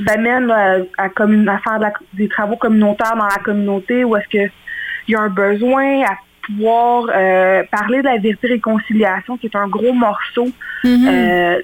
[0.06, 4.50] amène à, à, faire des travaux communautaires dans la communauté où est-ce qu'il
[5.08, 6.16] y a un besoin à
[6.46, 10.48] pouvoir euh, parler de la vérité réconciliation, qui est un gros morceau
[10.84, 11.08] mm-hmm.
[11.08, 11.62] euh,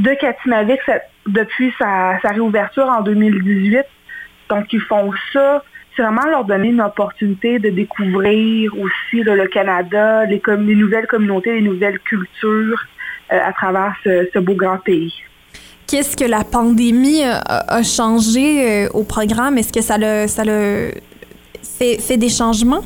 [0.00, 0.80] de Katimavik
[1.26, 3.84] depuis sa, réouverture en 2018.
[4.48, 5.62] Donc, ils font ça.
[5.94, 11.52] C'est vraiment leur donner une opportunité de découvrir aussi le Canada, les, les, nouvelles communautés,
[11.54, 12.80] les nouvelles cultures
[13.32, 15.12] euh, à travers ce, beau grand pays.
[15.86, 19.58] Qu'est-ce que la pandémie a, changé au programme?
[19.58, 20.92] Est-ce que ça le,
[21.78, 22.84] fait des changements?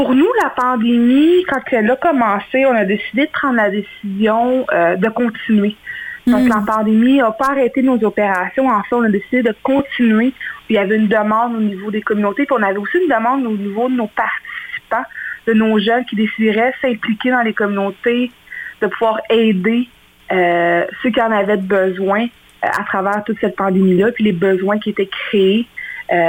[0.00, 4.64] Pour nous, la pandémie, quand elle a commencé, on a décidé de prendre la décision
[4.72, 5.76] euh, de continuer.
[6.26, 6.48] Donc, mm.
[6.48, 8.66] la pandémie n'a pas arrêté nos opérations.
[8.66, 10.32] En fait, on a décidé de continuer.
[10.70, 13.44] Il y avait une demande au niveau des communautés, puis on avait aussi une demande
[13.44, 15.04] au niveau de nos participants,
[15.46, 18.30] de nos jeunes qui décideraient s'impliquer dans les communautés,
[18.80, 19.86] de pouvoir aider
[20.32, 22.28] euh, ceux qui en avaient besoin euh,
[22.62, 25.66] à travers toute cette pandémie-là, puis les besoins qui étaient créés.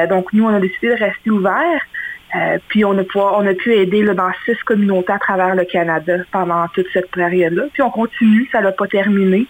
[0.10, 1.86] donc, nous, on a décidé de rester ouverts.
[2.36, 5.54] Euh, puis on a, pu, on a pu aider là, dans six communautés à travers
[5.56, 7.64] le Canada pendant toute cette période-là.
[7.74, 9.48] Puis on continue, ça n'a pas terminé.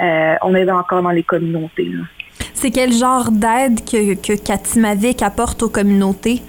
[0.00, 1.92] Euh, on est encore dans les communautés.
[2.52, 6.42] C'est quel genre d'aide que, que Katimavik apporte aux communautés?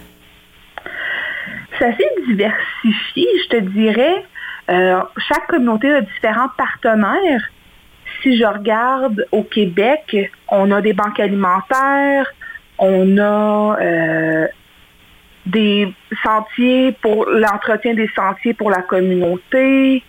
[1.77, 4.25] C'est assez diversifié, je te dirais.
[4.69, 7.51] Euh, chaque communauté a différents partenaires.
[8.23, 12.25] Si je regarde au Québec, on a des banques alimentaires,
[12.79, 13.77] on a
[15.47, 20.03] des sentiers pour l'entretien des sentiers pour la communauté.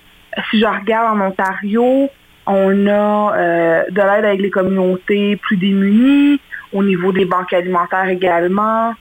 [0.51, 2.11] Si je regarde en Ontario,
[2.47, 6.41] on a euh, de l'aide avec les communautés plus démunies,
[6.73, 8.95] au niveau des banques alimentaires également,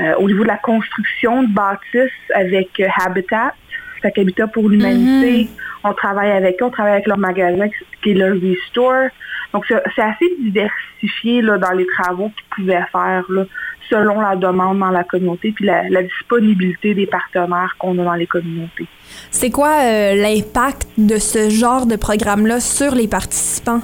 [0.00, 3.54] euh, au niveau de la construction de bâtisses avec euh, Habitat,
[4.02, 5.44] fait Habitat pour l'humanité.
[5.44, 5.48] Mm-hmm.
[5.84, 7.68] On travaille avec eux, on travaille avec leur magasin
[8.02, 9.10] qui est le Restore.
[9.52, 13.24] Donc c'est assez diversifié là, dans les travaux qu'ils pouvaient faire.
[13.28, 13.44] Là
[13.88, 18.26] selon la demande dans la communauté puis la, disponibilité des partenaires qu'on a dans les
[18.26, 18.86] communautés.
[19.30, 23.80] C'est quoi euh, l'impact de ce genre de programme-là sur les participants?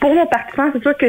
[0.00, 1.06] Pour nos participants, c'est sûr que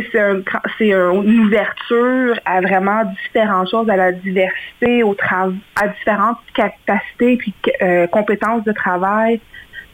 [0.78, 7.54] c'est une ouverture à vraiment différentes choses, à la diversité, au à différentes capacités puis
[7.82, 9.42] euh, compétences de travail,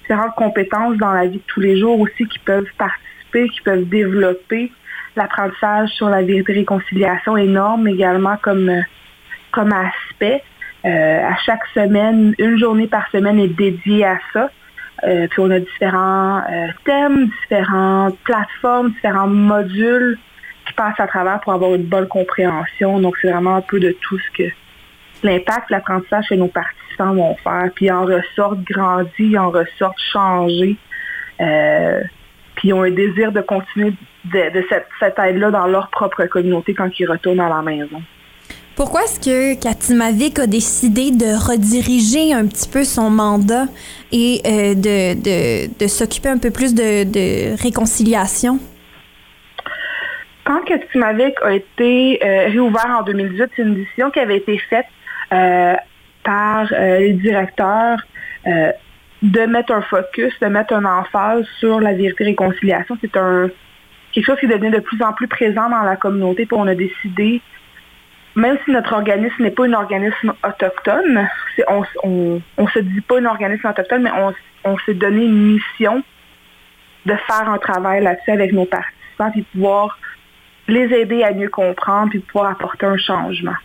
[0.02, 3.90] différentes compétences dans la vie de tous les jours aussi qui peuvent participer, qui peuvent
[3.90, 4.72] développer
[5.16, 8.82] l'apprentissage sur la vérité réconciliation énorme également comme, euh,
[9.52, 10.44] comme aspect.
[10.86, 14.50] Euh, à chaque semaine, une journée par semaine est dédiée à ça.
[15.06, 16.42] Euh, puis on a différents
[16.86, 20.18] thèmes, différentes plateformes, différents modules
[20.66, 23.00] qui passent à travers pour avoir une bonne compréhension.
[23.00, 24.50] Donc c'est vraiment un peu de tout ce que
[25.24, 27.70] l'impact, l'apprentissage que nos participants vont faire.
[27.76, 30.78] Puis en ressortent grandis, en ressortent changés
[32.64, 33.94] ils ont un désir de continuer
[34.26, 38.02] de, cette, aide-là dans leur propre communauté quand ils retournent à la maison.
[38.76, 43.66] Pourquoi est-ce que Katimavik a décidé de rediriger un petit peu son mandat
[44.12, 48.60] et euh, de, s'occuper un peu plus de, réconciliation?
[50.46, 54.88] Quand Katimavik a été euh, réouvert en 2018, c'est une décision qui avait été faite
[55.32, 55.76] euh,
[56.24, 58.00] par les directeurs
[59.24, 62.98] de mettre un focus, de mettre un emphase sur la vérité réconciliation.
[63.02, 63.50] C'est un
[64.14, 66.46] quelque chose qui devient de plus en plus présent dans la communauté.
[66.46, 67.42] Puis on a décidé,
[68.36, 71.28] même si notre organisme n'est pas un organisme autochtone,
[71.68, 74.12] on, ne se dit pas un organisme autochtone, mais
[74.64, 76.04] on, s'est donné une mission
[77.06, 79.98] de faire un travail là-dessus avec nos participants, puis pouvoir
[80.68, 83.56] les aider à mieux comprendre, puis pouvoir apporter un changement.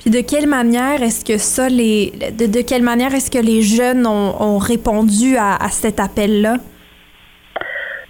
[0.00, 4.06] Puis de quelle manière est-ce que ça, les, de, quelle manière est-ce que les jeunes
[4.06, 6.56] ont, répondu à, cet appel-là?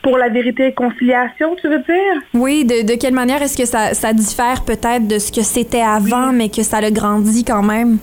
[0.03, 2.23] Pour la vérité et conciliation, tu veux dire?
[2.35, 6.49] Oui, de, quelle manière est-ce que ça, diffère peut-être de ce que c'était avant, mais
[6.49, 7.99] que ça a grandi quand même?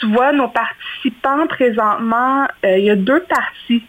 [0.00, 3.84] Tu vois, nos participants présentement, euh, il y a deux parties.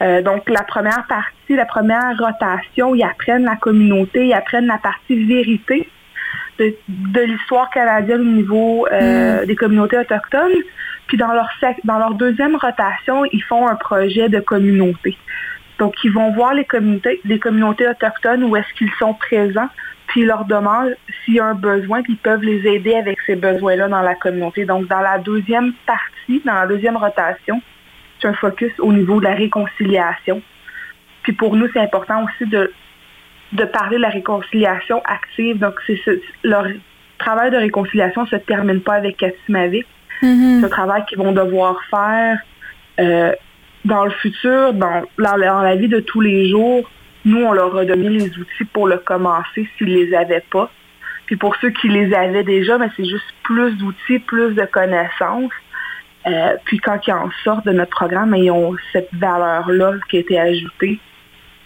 [0.00, 4.78] Euh, donc, la première partie, la première rotation, ils apprennent la communauté, ils apprennent la
[4.78, 5.88] partie vérité
[6.58, 9.46] de, l'histoire canadienne au niveau euh, mm.
[9.46, 10.52] des communautés autochtones.
[11.06, 11.48] Puis dans leur,
[11.84, 15.16] dans leur deuxième rotation, ils font un projet de communauté.
[15.78, 19.68] Donc, ils vont voir les communautés, les communautés autochtones où est-ce qu'ils sont présents,
[20.06, 23.18] puis ils leur demandent s'il y a un besoin, puis ils peuvent les aider avec
[23.26, 24.64] ces besoins-là dans la communauté.
[24.64, 27.60] Donc, dans la deuxième partie, dans la deuxième rotation,
[28.20, 30.40] c'est un focus au niveau de la réconciliation.
[31.22, 32.72] Puis pour nous, c'est important aussi de
[33.52, 35.58] de parler de la réconciliation active.
[35.58, 35.98] Donc, c'est
[36.42, 36.66] leur
[37.18, 39.86] travail de réconciliation ne se termine pas avec Katimavik.
[40.20, 42.38] ce travail qu'ils vont devoir faire
[43.00, 43.32] euh,
[43.84, 46.88] dans le futur, dans, dans, la vie de tous les jours.
[47.24, 50.70] Nous, on leur a donné les outils pour le commencer s'ils les avaient pas.
[51.26, 55.52] Puis pour ceux qui les avaient déjà, mais c'est juste plus d'outils, plus de connaissances.
[56.26, 60.20] Euh, puis quand ils en sortent de notre programme, ils ont cette valeur-là qui a
[60.20, 61.00] été ajoutée.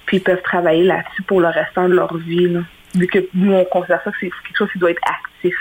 [0.07, 2.49] Puis ils peuvent travailler là-dessus pour le restant de leur vie.
[2.49, 2.61] Là.
[2.95, 5.55] Vu que nous, on considère ça que c'est quelque chose qui doit être actif.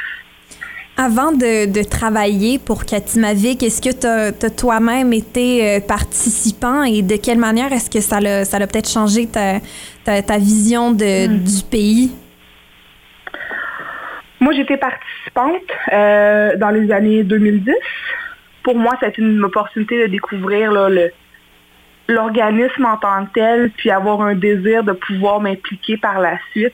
[0.97, 7.17] Avant de, travailler pour Katimavik, est-ce que tu as, toi-même été euh, participant et de
[7.17, 9.59] quelle manière est-ce que ça l'a, ça peut-être changé ta,
[10.05, 11.43] ta, vision de, hmm.
[11.43, 12.11] du pays?
[14.39, 17.73] Moi, j'étais participante euh, dans les années 2010.
[18.63, 21.11] Pour moi, c'est une opportunité de découvrir le,
[22.07, 26.73] l'organisme en tant que tel, puis avoir un désir de pouvoir m'impliquer par la suite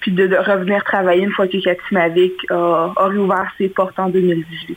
[0.00, 4.76] puis de, revenir travailler une fois que Katimavik a, a réouvert ses portes en 2018.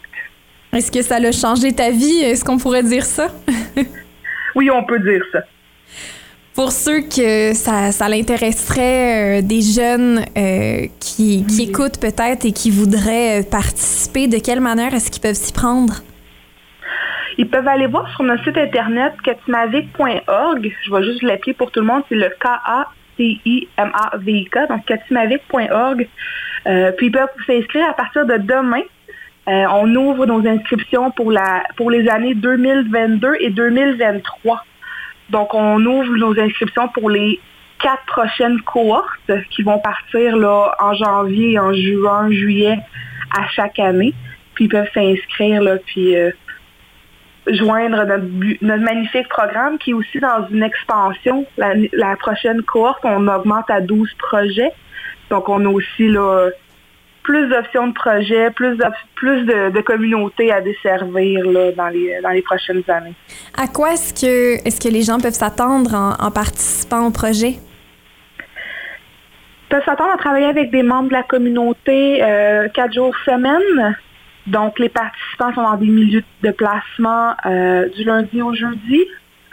[0.73, 2.21] Est-ce que ça a changé ta vie?
[2.21, 3.28] Est-ce qu'on pourrait dire ça?
[4.56, 5.39] oui, on peut dire ça.
[6.54, 12.52] Pour ceux que ça, ça l'intéresserait, euh, des jeunes euh, qui, qui écoutent peut-être et
[12.52, 16.02] qui voudraient euh, participer, de quelle manière est-ce qu'ils peuvent s'y prendre?
[17.38, 20.76] Ils peuvent aller voir sur notre site internet katimavik.org.
[20.84, 22.04] Je vais juste l'appeler pour tout le monde.
[22.10, 26.08] C'est le K-A C-I-M-A-V-I-K, donc katimavik.org.
[26.67, 28.82] Euh, puis ils peuvent s'inscrire à partir de demain.
[29.47, 34.63] Euh, on ouvre nos inscriptions pour, la, pour les années 2022 et 2023.
[35.30, 37.39] Donc, on ouvre nos inscriptions pour les
[37.80, 42.78] quatre prochaines cohortes qui vont partir là, en janvier, en juin, juillet
[43.38, 44.13] à chaque année.
[44.56, 46.32] Puis ils peuvent s'inscrire, là, puis euh,
[47.50, 51.46] joindre notre, magnifique programme qui est aussi dans une expansion.
[51.58, 54.72] La, prochaine cohorte, on augmente à 12 projets.
[55.30, 56.50] Donc, on a aussi là,
[57.24, 62.30] plus d'options de projets, plus de, plus de, communautés à desservir là, dans, les, dans
[62.30, 63.14] les prochaines années.
[63.58, 67.56] À quoi est-ce que, est que les gens peuvent s'attendre en, participant au projet?
[68.40, 73.98] Ils peuvent s'attendre à travailler avec des membres de la communauté euh, quatre jours semaine.
[74.48, 79.04] Donc, les participants sont dans des milieux de placement euh, du lundi au jeudi,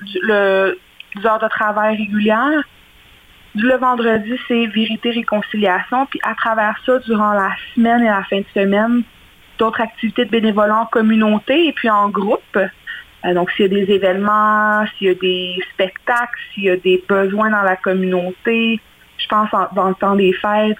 [0.02, 0.78] du, le,
[1.24, 2.62] heures de travail régulières.
[3.56, 6.06] Du le vendredi, c'est vérité, réconciliation.
[6.06, 9.02] Puis à travers ça, durant la semaine et la fin de semaine,
[9.58, 12.56] d'autres activités de bénévolat en communauté et puis en groupe.
[12.56, 16.76] Euh, donc, s'il y a des événements, s'il y a des spectacles, s'il y a
[16.76, 18.80] des besoins dans la communauté,
[19.18, 20.76] je pense dans le temps des fêtes,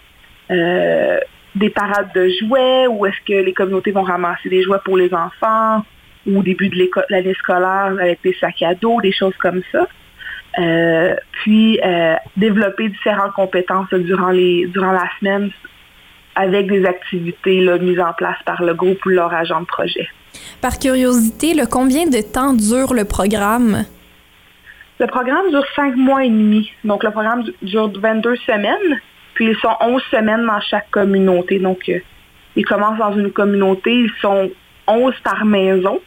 [0.51, 1.19] euh,
[1.55, 5.13] des parades de jouets ou est-ce que les communautés vont ramasser des jouets pour les
[5.15, 5.85] enfants
[6.27, 9.87] ou au début de l'année scolaire avec des sacs à dos, des choses comme ça.
[10.59, 15.51] Euh, puis euh, développer différentes compétences durant les durant la semaine
[16.37, 20.09] avec des activités mises en place par le groupe ou leur agent de projet.
[20.61, 23.85] Par curiosité, le combien de temps dure le programme?
[25.01, 26.71] Le programme dure cinq mois et demi.
[26.85, 29.01] Donc le programme dure 22 semaines.
[29.35, 31.59] Puis ils sont 11 semaines dans chaque communauté.
[31.59, 31.99] Donc, euh,
[32.57, 34.51] ils commencent dans une communauté, ils sont
[34.87, 36.01] 11 par maison.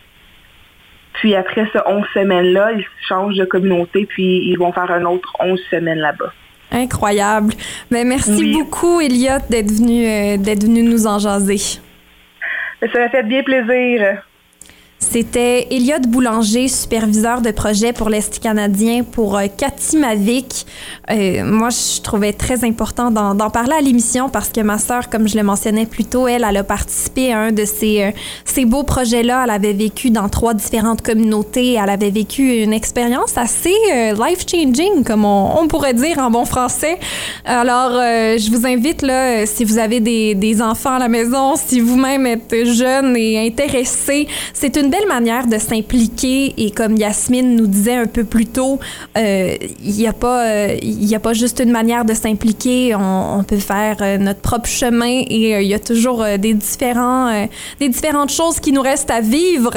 [1.14, 5.34] Puis après ces 11 semaines-là, ils changent de communauté, puis ils vont faire un autre
[5.40, 6.32] 11 semaines là-bas.
[6.72, 7.54] Incroyable.
[7.90, 11.58] Mais ben, merci beaucoup, Elliot, d'être venu, euh, d'être venu nous en jaser.
[11.58, 14.22] Ça m'a fait bien plaisir.
[15.00, 20.66] C'était Elliot Boulanger, superviseur de projet pour l'Est canadien pour euh, Cathy Mavic.
[21.12, 25.28] Euh, moi, je trouvais très important d'en parler à l'émission parce que ma sœur, comme
[25.28, 28.12] je le mentionnais plus tôt, elle, elle a participé à un de ces, euh,
[28.44, 29.44] ces beaux projets-là.
[29.44, 31.74] Elle avait vécu dans trois différentes communautés.
[31.74, 36.98] Elle avait vécu une expérience assez life-changing, comme on, on, pourrait dire en bon français.
[37.46, 41.80] Alors, je vous invite, là, si vous avez des, des enfants à la maison, si
[41.80, 47.68] vous-même êtes jeune et intéressé, c'est une belle manière de s'impliquer et comme Yasmine nous
[47.68, 48.80] disait un peu plus tôt,
[49.18, 50.78] euh, il n'y a pas euh,
[51.14, 55.62] a pas juste une manière de s'impliquer, on, peut faire euh, notre propre chemin et
[55.62, 57.48] il y a toujours des différents
[57.80, 59.74] des différentes choses qui nous restent à vivre.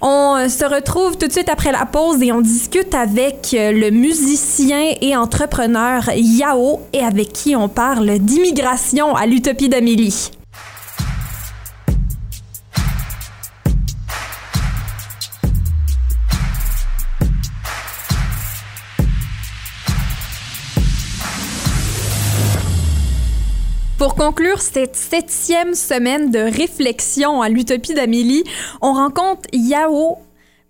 [0.00, 4.94] On se retrouve tout de suite après la pause et on discute avec le musicien
[5.00, 10.30] et entrepreneur Yao et avec qui on parle d'immigration à l'Utopie d'Amélie.
[24.00, 28.44] Pour conclure cette septième semaine de réflexion à l'Utopie d'Amélie,
[28.80, 30.16] on rencontre Yao,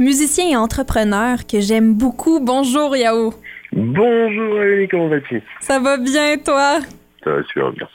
[0.01, 2.41] musicien et entrepreneur que j'aime beaucoup.
[2.41, 3.33] Bonjour Yao.
[3.72, 5.41] Bonjour Amélie, comment vas-tu?
[5.61, 6.81] Ça va bien toi?
[7.22, 7.87] Ça va super bien.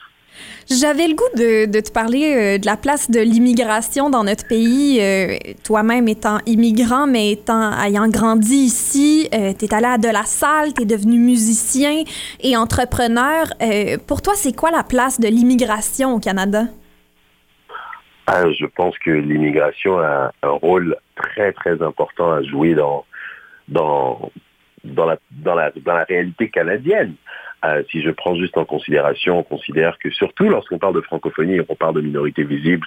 [0.68, 5.00] J'avais le goût de, te parler euh, de la place de l'immigration dans notre pays.
[5.00, 10.08] Euh, Toi-même étant immigrant, mais étant, ayant grandi ici, euh, tu es allé à De
[10.08, 12.04] La Salle, tu es devenu musicien
[12.42, 13.46] et entrepreneur.
[13.62, 16.64] Euh, pour toi, c'est quoi la place de l'immigration au Canada?
[18.26, 23.06] Ah, je pense que l'immigration a un rôle très très important à jouer dans
[23.68, 24.32] dans
[24.84, 27.14] dans la dans la réalité canadienne.
[27.64, 31.56] Euh, si je prends juste en considération, on considère que surtout lorsqu'on parle de francophonie
[31.56, 32.86] et qu'on parle de minorités visibles,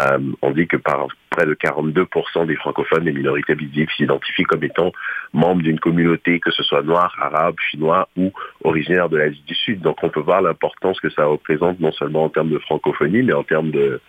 [0.00, 4.62] euh, on dit que par près de 42% des francophones, des minorités visibles, s'identifient comme
[4.64, 4.92] étant
[5.32, 9.80] membres d'une communauté, que ce soit noir, arabe, chinois ou originaire de l'Asie du Sud.
[9.80, 13.32] Donc on peut voir l'importance que ça représente non seulement en termes de francophonie, mais
[13.32, 14.00] en termes de,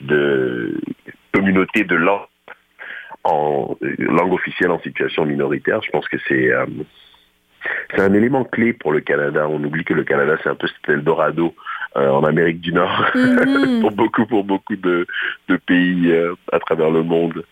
[0.00, 0.80] de
[1.32, 2.26] communauté de langue
[3.24, 5.80] en langue officielle en situation minoritaire.
[5.82, 6.66] Je pense que c'est euh,
[7.94, 9.46] c'est un élément clé pour le Canada.
[9.48, 11.54] On oublie que le Canada, c'est un peu cet Eldorado
[11.96, 13.80] euh, en Amérique du Nord Mhm.
[13.80, 15.06] pour beaucoup, pour beaucoup de,
[15.48, 17.44] de pays euh, à travers le monde.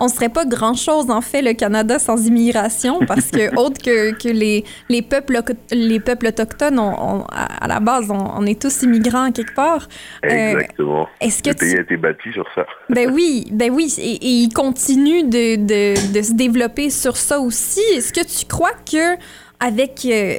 [0.00, 4.28] On serait pas grand-chose, en fait, le Canada sans immigration, parce que, autre que, que
[4.28, 5.40] les, les, peuples,
[5.72, 9.88] les peuples autochtones, on, on- à la base, on, on est tous immigrants quelque part.
[10.24, 11.08] Euh, Exactement.
[11.20, 11.78] Est-ce que le pays tu...
[11.78, 12.64] a été bâti sur ça.
[12.90, 17.40] Ben oui, ben oui, et, et il continue de, de, de se développer sur ça
[17.40, 17.80] aussi.
[17.96, 19.16] Est-ce que tu crois que
[19.60, 20.36] avec euh,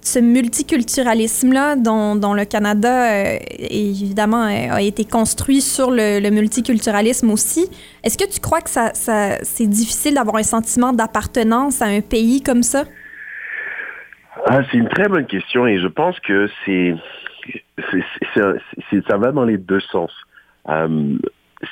[0.00, 7.68] ce multiculturalisme-là dont, le Canada, euh, évidemment, euh, a été construit sur le, multiculturalisme aussi,
[8.04, 12.62] est-ce que tu crois que c'est difficile d'avoir un sentiment d'appartenance à un pays comme
[12.62, 12.84] ça?
[14.46, 16.94] Ah, c'est une très bonne question et je pense que c'est,
[19.08, 20.12] ça va dans les deux sens.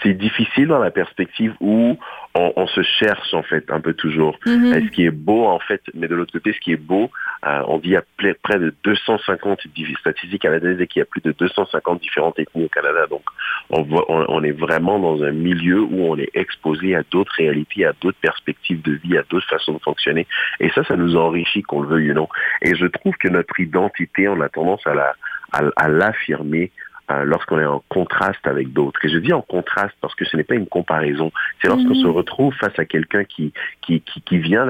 [0.02, 1.98] C'est difficile dans la perspective où
[2.34, 4.38] on, on se cherche en fait un peu toujours.
[4.46, 4.74] Mhm.
[4.74, 7.10] Ce qui est beau en fait, mais de l'autre côté, ce qui est beau,
[7.46, 11.22] euh, on dit ple- près de 250 div- statistiques canadiennes et qu'il y a plus
[11.22, 13.06] de 250 différentes ethnies au Canada.
[13.08, 13.22] Donc
[13.70, 17.32] on, voit, on, on est vraiment dans un milieu où on est exposé à d'autres
[17.36, 20.26] réalités, à d'autres perspectives de vie, à d'autres façons de fonctionner.
[20.60, 22.28] Et ça, ça nous enrichit, qu'on le veuille ou non.
[22.62, 25.14] Et je trouve que notre identité, on a tendance à la
[25.50, 26.70] à, à l'affirmer
[27.10, 29.04] euh, lorsqu'on est en contraste avec d'autres.
[29.04, 31.32] Et je dis en contraste parce que ce n'est pas une comparaison.
[31.60, 32.02] C'est lorsqu'on Mhm.
[32.02, 33.52] se retrouve face à quelqu'un qui,
[33.82, 34.66] qui, qui, qui vient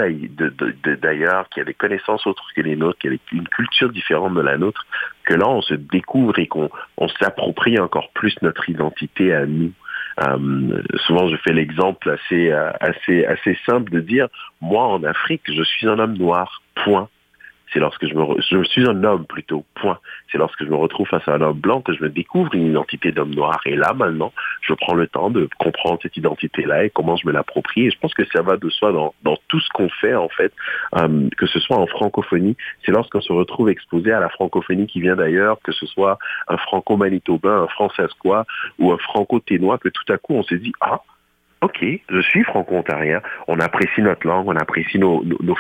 [1.03, 4.41] d'ailleurs, qui a des connaissances autres que les nôtres, qui a une culture différente de
[4.41, 4.87] la nôtre,
[5.25, 9.73] que là, on se découvre et qu'on on s'approprie encore plus notre identité à nous.
[10.21, 14.29] Euh, souvent, je fais l'exemple assez, euh, assez, assez simple de dire,
[14.61, 17.09] moi, en Afrique, je suis un homme noir, point.
[17.73, 19.99] C'est lorsque je me, je suis un homme plutôt, point.
[20.31, 22.67] C'est lorsque je me retrouve face à un homme blanc que je me découvre une
[22.67, 23.61] identité d'homme noir.
[23.67, 27.33] Et là, maintenant, je prends le temps de comprendre cette identité-là et comment je me
[27.33, 27.87] l'approprie.
[27.87, 30.29] Et je pense que ça va de soi dans, dans tout ce qu'on fait, en
[30.29, 30.53] fait,
[30.97, 32.57] euh, que ce soit en francophonie.
[32.85, 36.57] C'est lorsqu'on se retrouve exposé à la francophonie qui vient d'ailleurs, que ce soit un
[36.57, 38.45] franco-manitobain, un françaisquois
[38.79, 41.01] ou un franco-ténois, que tout à coup, on se dit, ah,
[41.61, 45.57] OK, je suis franco-ontarien, on apprécie notre langue, on apprécie nos, nos,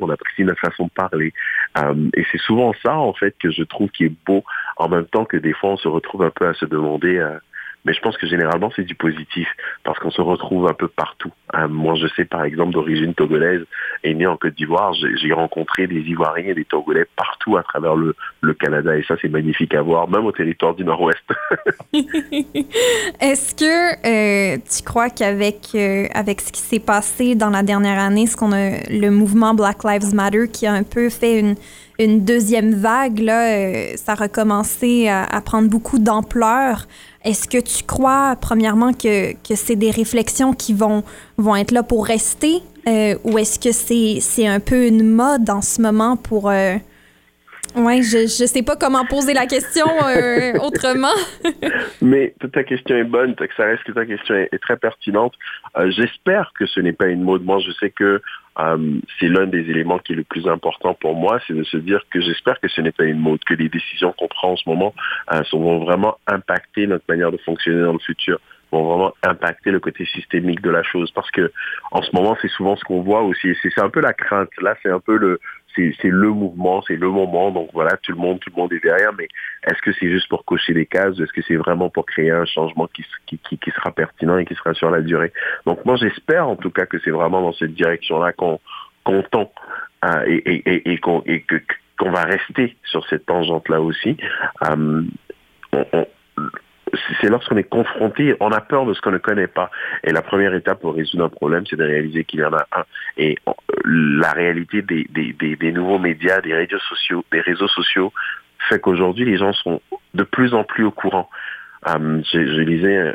[0.00, 1.32] on apprécie notre façon de parler.
[1.78, 4.44] Euh, et c'est souvent ça, en fait, que je trouve qui est beau,
[4.76, 7.18] en même temps que des fois, on se retrouve un peu à se demander...
[7.18, 7.38] euh,
[7.84, 9.48] mais je pense que généralement, c'est du positif,
[9.84, 11.32] parce qu'on se retrouve un peu partout.
[11.54, 13.62] Euh, moi, je sais, par exemple, d'origine togolaise,
[14.04, 17.96] et né en Côte d'Ivoire, j'ai rencontré des Ivoiriens et des Togolais partout à travers
[17.96, 18.14] le,
[18.54, 21.24] Canada, et ça, c'est magnifique à voir, même au territoire du Nord-Ouest.
[23.20, 27.98] Est-ce que euh, tu crois qu'avec euh, avec ce qui s'est passé dans la dernière
[27.98, 32.24] année, ce qu'on a le mouvement Black Lives Matter qui a un peu fait une,
[32.24, 36.86] deuxième vague, là, euh, ça a recommencé à prendre beaucoup d'ampleur.
[37.24, 41.04] Est-ce que tu crois, premièrement, que, que c'est des réflexions qui vont,
[41.38, 42.62] vont être là pour rester?
[42.88, 46.50] euh, ou est-ce que c'est c'est un peu une mode en ce moment pour...
[46.50, 46.76] Euh...
[47.74, 51.14] Ouais, je, je sais pas comment poser la question euh, autrement.
[52.02, 55.34] Mais ta question est bonne, ça reste que ta question est, est très pertinente.
[55.76, 57.44] Euh, J'espère que ce n'est pas une mode.
[57.44, 58.20] Moi, je sais que
[58.58, 61.78] euh, c'est l'un des éléments qui est le plus important pour moi, c'est de se
[61.78, 64.56] dire que j'espère que ce n'est pas une mode, que les décisions qu'on prend en
[64.56, 64.94] ce moment
[65.32, 68.38] euh, vont vraiment impacter notre manière de fonctionner dans le futur
[68.72, 71.52] vont vraiment impacter le côté systémique de la chose parce que
[71.90, 74.74] en ce moment c'est souvent ce qu'on voit aussi c'est un peu la crainte là
[74.82, 75.40] c'est un peu le
[75.74, 77.50] c'est le mouvement c'est le moment.
[77.50, 79.12] Donc voilà tout le monde est derrière.
[79.18, 79.28] Mais
[79.64, 82.44] est-ce que c'est juste pour cocher des cases est-ce que c'est vraiment pour créer un
[82.44, 83.04] changement qui,
[83.74, 85.32] sera pertinent et qui sera sur la durée?
[85.66, 88.58] Donc moi j'espère en tout cas que c'est vraiment dans cette direction là qu'on
[89.30, 89.52] tend
[90.04, 94.16] euh, et, qu'on va rester sur cette tangente là aussi.
[94.68, 95.02] Euh,
[97.20, 99.70] c'est lorsqu'on est confronté, on a peur de ce qu'on ne connaît pas.
[100.04, 102.66] Et la première étape pour résoudre un problème, c'est de réaliser qu'il y en a
[102.72, 102.84] un.
[103.16, 107.68] Et on- la réalité des, des, des, des nouveaux médias, des réseaux sociaux, des réseaux
[107.68, 108.12] sociaux,
[108.68, 109.80] fait qu'aujourd'hui les gens sont
[110.14, 111.28] de plus en plus au courant.
[111.88, 113.12] Euh, je, je, lisais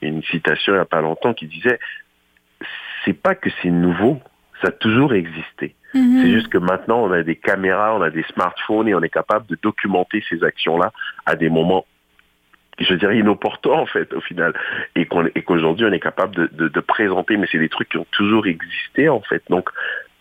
[0.00, 1.80] une citation il n'y a pas longtemps qui disait
[3.04, 4.20] c'est pas que c'est nouveau,
[4.62, 5.74] ça a toujours existé.
[5.94, 6.22] Mm-hmm.
[6.22, 9.08] C'est juste que maintenant on a des caméras, on a des smartphones et on est
[9.08, 10.92] capable de documenter ces actions-là
[11.24, 11.86] à des moments
[12.78, 14.52] je dirais inopportuns en fait au final.
[14.94, 17.36] Et qu'aujourd'hui on est capable de, de, de présenter.
[17.36, 19.42] Mais c'est des trucs qui ont toujours existé en fait.
[19.48, 19.70] Donc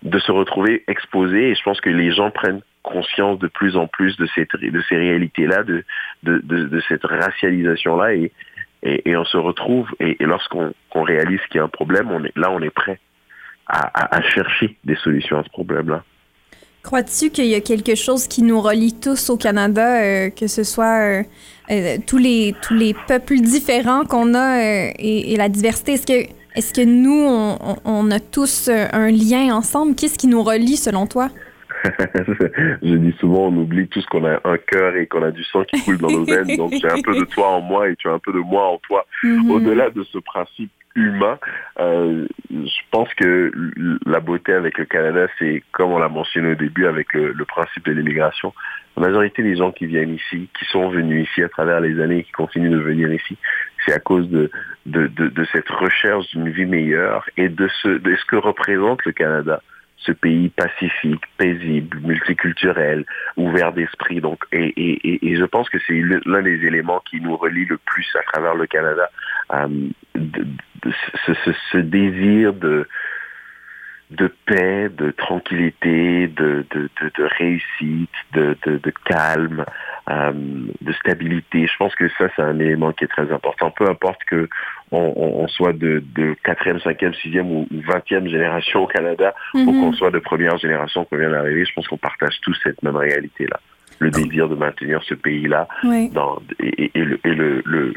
[0.03, 3.87] de se retrouver exposé et je pense que les gens prennent conscience de plus en
[3.87, 5.83] plus de, cette, de ces réalités-là, de,
[6.23, 8.31] de, de, cette racialisation-là et,
[8.83, 12.51] et, on se retrouve et, lorsqu'on réalise qu'il y a un problème, on est, là
[12.51, 12.99] on est prêt
[13.65, 16.03] à, à, chercher des solutions à ce problème-là.
[16.85, 20.63] Crois-tu qu'il y a quelque chose qui nous relie tous au Canada, euh, que ce
[20.63, 21.23] soit euh,
[21.71, 25.93] euh, tous, les, tous les peuples différents qu'on a et, et, la diversité?
[25.93, 27.27] Est-ce que est-ce que nous,
[27.83, 29.95] on, a tous un lien ensemble?
[29.95, 31.29] Qu'est-ce qui nous relie selon toi?
[31.83, 35.63] je dis souvent, on oublie tous qu'on a un cœur et qu'on a du sang
[35.65, 36.55] qui coule dans nos veines.
[36.55, 38.67] Donc j'ai un peu de toi en moi et tu as un peu de moi
[38.67, 39.05] en toi.
[39.23, 39.51] Mm-hmm.
[39.51, 41.37] Au-delà de ce principe humain,
[41.79, 43.51] euh, je pense que
[44.05, 47.85] la beauté avec le Canada, c'est comme on l'a mentionné au début avec le principe
[47.85, 48.53] de l'immigration.
[48.97, 52.19] La majorité des gens qui viennent ici, qui sont venus ici à travers les années
[52.19, 53.37] et qui continuent de venir ici,
[53.85, 54.49] c'est à cause de,
[55.51, 59.61] cette recherche d'une vie meilleure et de ce que représente le Canada
[60.05, 63.05] ce pays pacifique, paisible, multiculturel,
[63.37, 64.21] ouvert d'esprit.
[64.21, 68.23] Donc, et, je pense que c'est l'un des éléments qui nous relie le plus à
[68.31, 69.09] travers le Canada,
[69.53, 69.67] euh,
[71.71, 72.87] ce, désir de
[74.45, 76.65] paix, de tranquillité, de,
[77.37, 79.65] réussite, de, de, calme,
[80.09, 80.31] euh,
[80.81, 81.67] de stabilité.
[81.67, 83.71] Je pense que ça, c'est un élément qui est très important.
[83.71, 84.47] Peu importe que
[84.91, 89.81] on, on soit de, de 4e, 5e, 6e ou 20e génération au Canada, ou mhm.
[89.81, 92.95] qu'on soit de première génération qu'on vient d'arriver, je pense qu'on partage tous cette même
[92.95, 93.59] réalité-là.
[93.99, 95.67] Le désir de maintenir ce pays-là
[96.11, 97.93] dans et, et, le, et le, le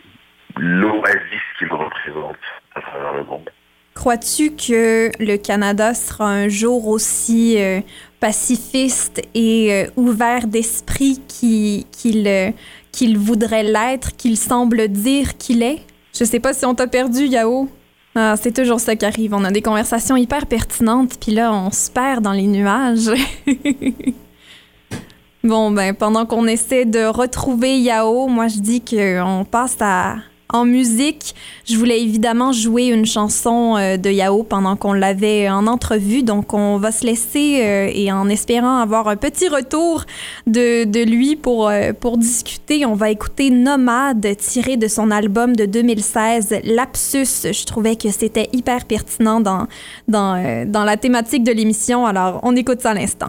[0.56, 2.36] l'oasis qu'il représente
[2.74, 3.50] à travers le monde.
[3.94, 7.80] Crois-tu que le Canada sera un jour aussi euh,
[8.20, 12.50] pacifiste et euh, ouvert d'esprit qu'il euh,
[12.92, 15.80] qu'il voudrait l'être, qu'il semble dire qu'il est?
[16.18, 17.68] Je sais pas si on t'a perdu, Yao.
[18.16, 19.34] Ah, c'est toujours ça qui arrive.
[19.34, 23.12] On a des conversations hyper pertinentes, puis là, on se perd dans les nuages.
[25.44, 30.16] bon, ben, pendant qu'on essaie de retrouver Yao, moi, je dis qu'on passe à,
[30.50, 31.34] en musique,
[31.66, 36.22] je voulais évidemment jouer une chanson euh, de Yao pendant qu'on l'avait en entrevue.
[36.22, 40.04] Donc, on va se laisser euh, et en espérant avoir un petit retour
[40.46, 45.54] de, de lui pour, euh, pour discuter, on va écouter Nomade tiré de son album
[45.54, 47.52] de 2016, Lapsus.
[47.52, 49.66] Je trouvais que c'était hyper pertinent dans,
[50.08, 52.06] dans, dans la thématique de l'émission.
[52.06, 53.28] Alors, on écoute ça à l'instant.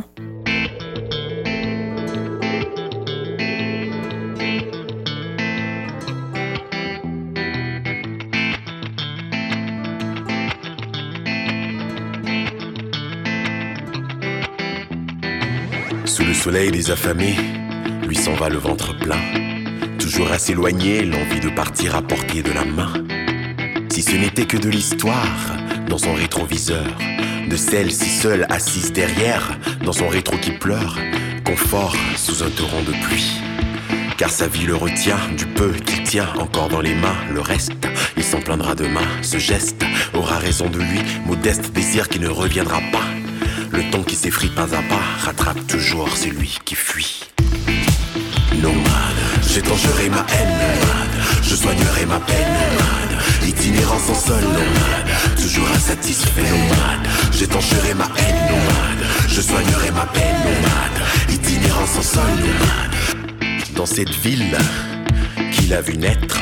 [16.20, 17.38] Sous le soleil des affamés,
[18.06, 19.22] lui s'en va le ventre plein.
[19.98, 22.92] Toujours à s'éloigner, l'envie de partir à portée de la main.
[23.90, 25.56] Si ce n'était que de l'histoire
[25.88, 26.86] dans son rétroviseur,
[27.50, 30.98] de celle si seule assise derrière, dans son rétro qui pleure,
[31.46, 33.40] confort sous un torrent de pluie.
[34.18, 37.88] Car sa vie le retient, du peu qu'il tient encore dans les mains, le reste,
[38.18, 39.08] il s'en plaindra demain.
[39.22, 43.19] Ce geste aura raison de lui, modeste désir qui ne reviendra pas.
[43.72, 47.22] Le ton qui s'effrite pas à pas rattrape toujours celui qui fuit.
[48.62, 48.84] Nomade,
[49.48, 50.60] j'étancherai ma haine,
[51.44, 52.58] je soignerai ma peine,
[53.48, 60.38] itinérant sans sol, nomade, toujours insatisfait, nomade, j'étancherai ma haine, nomade, je soignerai ma peine,
[60.40, 63.76] nomade, itinérant sans sol, nomade.
[63.76, 64.58] Dans cette ville
[65.52, 66.40] qu'il a vu naître,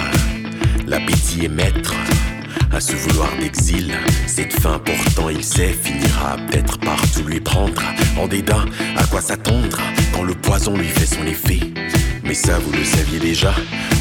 [0.87, 1.93] l'appétit est maître
[2.77, 3.91] à ce vouloir d'exil.
[4.27, 7.81] Cette fin, pourtant, il sait, finira peut-être par tout lui prendre.
[8.19, 8.65] En dédain,
[8.95, 9.79] à quoi s'attendre
[10.13, 11.59] quand le poison lui fait son effet?
[12.23, 13.51] Mais ça, vous le saviez déjà.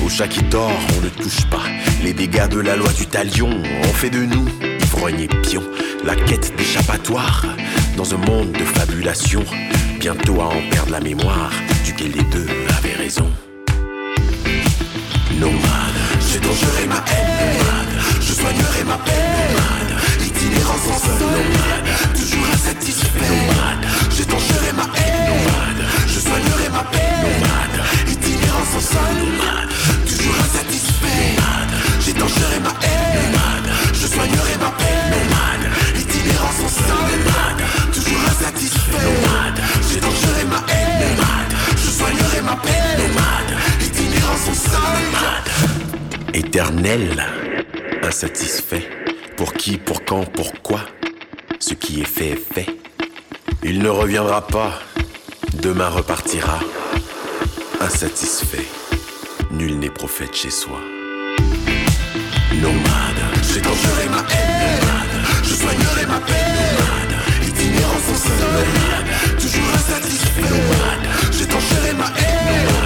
[0.05, 1.62] Au chat qui dort, on ne touche pas.
[2.03, 4.47] Les dégâts de la loi du talion ont fait de nous
[4.83, 5.64] ivrognes et pions.
[6.05, 7.47] La quête d'échappatoire
[7.97, 9.43] dans un monde de fabulation.
[9.99, 11.51] Bientôt à en perdre la mémoire,
[11.83, 12.47] duquel les deux
[12.77, 13.31] avaient raison.
[15.41, 15.97] Nomade,
[16.31, 19.93] j'étancherai ma haine, je soignerai ma peine, nomade.
[20.27, 21.47] Itinérant sans seul.
[22.18, 23.85] Toujours insatisfait, nomade.
[24.77, 25.81] Ma haine.
[26.09, 27.79] Je soignerai ma peine, nomade.
[28.11, 29.18] Itinérant sans seul.
[30.11, 31.72] Toujours insatisfait, nomade.
[32.66, 33.68] Ma haine, nomade.
[33.95, 35.66] Je soignerai ma peine, nomade.
[36.03, 37.20] Itinérant sans seul.
[37.95, 39.59] Toujours insatisfait, nomade.
[40.51, 41.16] Ma haine.
[41.77, 42.57] Je soignerai ma
[42.99, 43.53] nomade.
[46.35, 47.24] Éternel,
[48.07, 48.89] insatisfait.
[49.37, 50.81] Pour qui, pour quand, pourquoi
[51.59, 52.67] Ce qui est fait est fait.
[53.65, 54.79] Il ne reviendra pas.
[55.55, 56.61] Demain repartira.
[57.81, 58.67] Insatisfait.
[59.51, 60.81] Nul n'est prophète chez soi.
[62.63, 64.81] Nomade, j'étancherai ma haine.
[64.81, 66.57] Nomade, je soignerai ma peine.
[66.79, 68.39] Nomade, itinérant sans seul.
[68.57, 70.43] Nomade, toujours insatisfait.
[70.43, 72.67] Nomade, j'étancherai ma haine.
[72.67, 72.86] Nomade,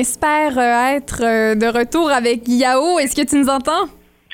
[0.00, 2.98] espère euh, être euh, de retour avec Yao.
[2.98, 3.86] Est-ce que tu nous entends?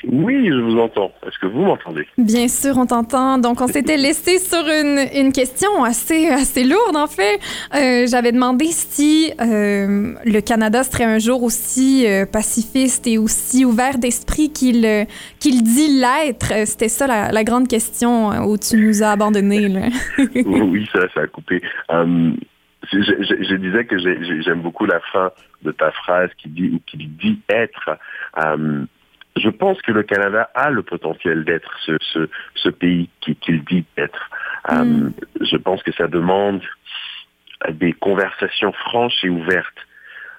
[0.07, 1.11] Oui, je vous entends.
[1.25, 2.05] Est-ce que vous m'entendez?
[2.19, 3.39] Bien sûr, on t'entend.
[3.39, 7.39] Donc, on s'était laissé sur une, une question assez, assez lourde, en fait.
[7.75, 13.65] Euh, J'avais demandé si euh, le Canada serait un jour aussi euh, pacifiste et aussi
[13.65, 15.07] ouvert d'esprit qu'il
[15.39, 16.53] qu'il dit l'être.
[16.67, 19.89] C'était ça la, la grande question où tu nous as abandonnés.
[20.45, 21.59] Oui, ça, ça a coupé.
[22.91, 25.31] Je, je- je disais que j'ai- j'ai- j'aime beaucoup la fin
[25.63, 27.97] de ta phrase qui dit ou qui dit être.
[28.43, 28.85] Euh,
[29.37, 33.63] je pense que le Canada a le potentiel d'être ce, ce, ce pays qui- qu'il
[33.65, 34.29] dit être.
[34.71, 35.13] Euh, Mm.
[35.41, 36.61] Je pense que ça demande
[37.69, 39.81] des conversations franches et ouvertes.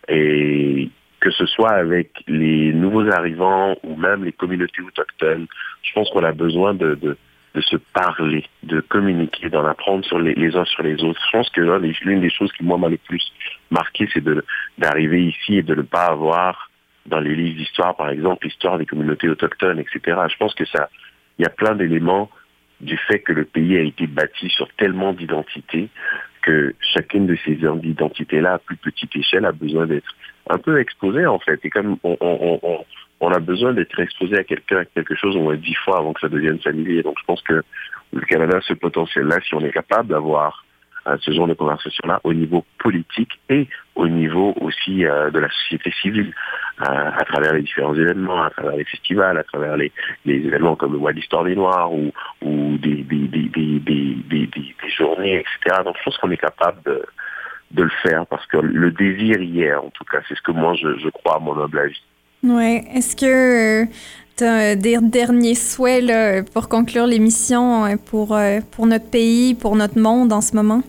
[0.09, 0.90] Et
[1.20, 5.46] que ce soit avec les nouveaux arrivants ou même les communautés autochtones,
[5.82, 7.16] je pense qu'on a besoin de, de,
[7.59, 11.21] de se parler, de communiquer, d'en apprendre sur les, uns sur les autres.
[11.27, 11.61] Je pense que
[12.05, 13.33] l'une des choses qui moi m'a le plus
[13.71, 14.23] marqué, c'est
[14.79, 16.71] d'arriver ici et de ne pas avoir
[17.07, 19.99] dans les livres d'histoire, par exemple, l'histoire des communautés autochtones, etc.
[20.31, 20.89] Je pense que ça,
[21.39, 22.31] il y a plein d'éléments
[22.81, 25.89] du fait que le pays a été bâti sur tellement d'identités
[26.43, 30.15] que chacune de ces identités-là, à plus petite échelle, a besoin d'être
[30.49, 31.59] un peu exposée, en fait.
[31.65, 32.85] Et comme on-
[33.21, 36.12] on, a besoin d'être exposé à quelqu'un, à quelque chose au moins dix fois avant
[36.12, 37.03] que ça devienne familier.
[37.03, 37.62] Donc je pense que
[38.12, 40.64] le Canada a ce potentiel-là, si on est capable d'avoir
[41.09, 45.49] euh, ce genre de conversation-là au niveau politique et au niveau aussi euh, de la
[45.49, 46.35] société civile,
[46.83, 49.93] euh, à travers les différents événements, à travers les festivals, à travers les,
[50.27, 52.12] événements comme le mois d'histoire des Noirs ou,
[52.79, 53.07] des,
[54.97, 55.83] journées, etc.
[55.85, 59.91] Donc je pense qu'on est capable de, le faire parce que le désir est, en
[59.91, 60.19] tout cas.
[60.29, 62.03] C'est ce que moi, je, je crois à mon humble avis.
[62.43, 62.84] Ouais.
[62.95, 63.84] Est-ce que
[64.36, 69.55] tu as des derniers souhaits là, pour conclure l'émission euh, pour, euh, pour notre pays,
[69.55, 70.82] pour notre monde en ce moment?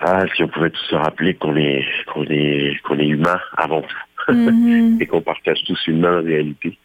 [0.00, 3.82] Ah, si on pouvait tous se rappeler qu'on est, qu'on est, qu'on est humain avant
[3.82, 3.96] tout
[4.28, 4.98] Mhm.
[5.00, 6.78] et qu'on partage tous une même réalité.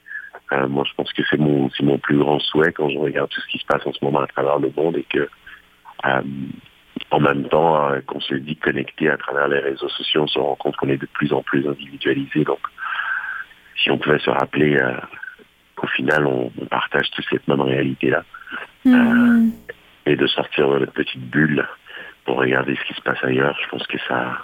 [0.53, 3.41] Euh, moi, je pense que c'est mon, mon plus grand souhait quand je regarde tout
[3.41, 5.27] ce qui se passe en ce moment à travers le monde et que,
[6.05, 6.21] euh,
[7.11, 10.39] en même temps, euh, qu'on se dit connecté à travers les réseaux sociaux, on se
[10.39, 12.43] rend compte qu'on est de plus en plus individualisé.
[12.45, 12.59] Donc,
[13.81, 14.93] si on pouvait se rappeler euh,
[15.75, 18.23] qu'au final, on, on partage tous cette même réalité-là
[18.85, 19.51] Mhm.
[20.05, 21.67] et de sortir de notre petite bulle
[22.25, 24.37] pour regarder ce qui se passe ailleurs, je pense que ça,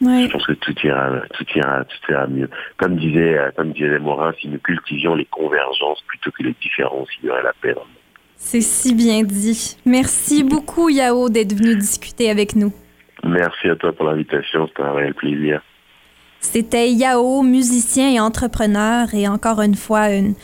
[0.00, 0.26] Ouais.
[0.26, 2.48] je pense que tout ira, tout ira, tout ira mieux.
[2.76, 7.08] Comme disait, euh, comme disait Morin, si nous cultivions les convergences plutôt que les différences,
[7.20, 7.74] il y aurait la paix.
[7.74, 7.94] dans le monde.
[8.36, 9.76] C'est si bien dit.
[9.84, 12.72] Merci beaucoup, Yao, d'être venu discuter avec nous.
[13.24, 15.60] Merci à toi pour l'invitation, c'était un réel plaisir.
[16.40, 20.34] C'était Yao, musicien et entrepreneur, et encore une fois, une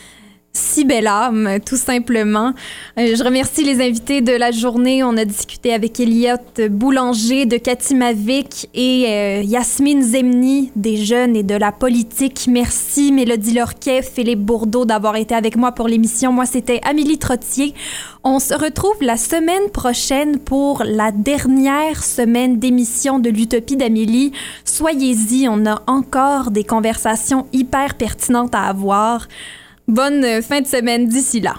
[0.55, 2.53] si belle âme, tout simplement.
[2.99, 5.03] Euh, je remercie les invités de la journée.
[5.03, 6.37] On a discuté avec Elliot
[6.71, 12.47] Boulanger de Katimavik et euh, Yasmine Zemni des jeunes et de la politique.
[12.49, 16.33] Merci Mélodie Lorquet, Philippe Bourdeau d'avoir été avec moi pour l'émission.
[16.33, 17.75] Moi, c'était Amélie Trottier.
[18.23, 24.33] On se retrouve la semaine prochaine pour la dernière semaine d'émission de l'Utopie d'Amélie.
[24.65, 29.27] Soyez-y, on a encore des conversations hyper pertinentes à avoir.
[29.87, 31.57] Bonne euh, fin de semaine d'ici là.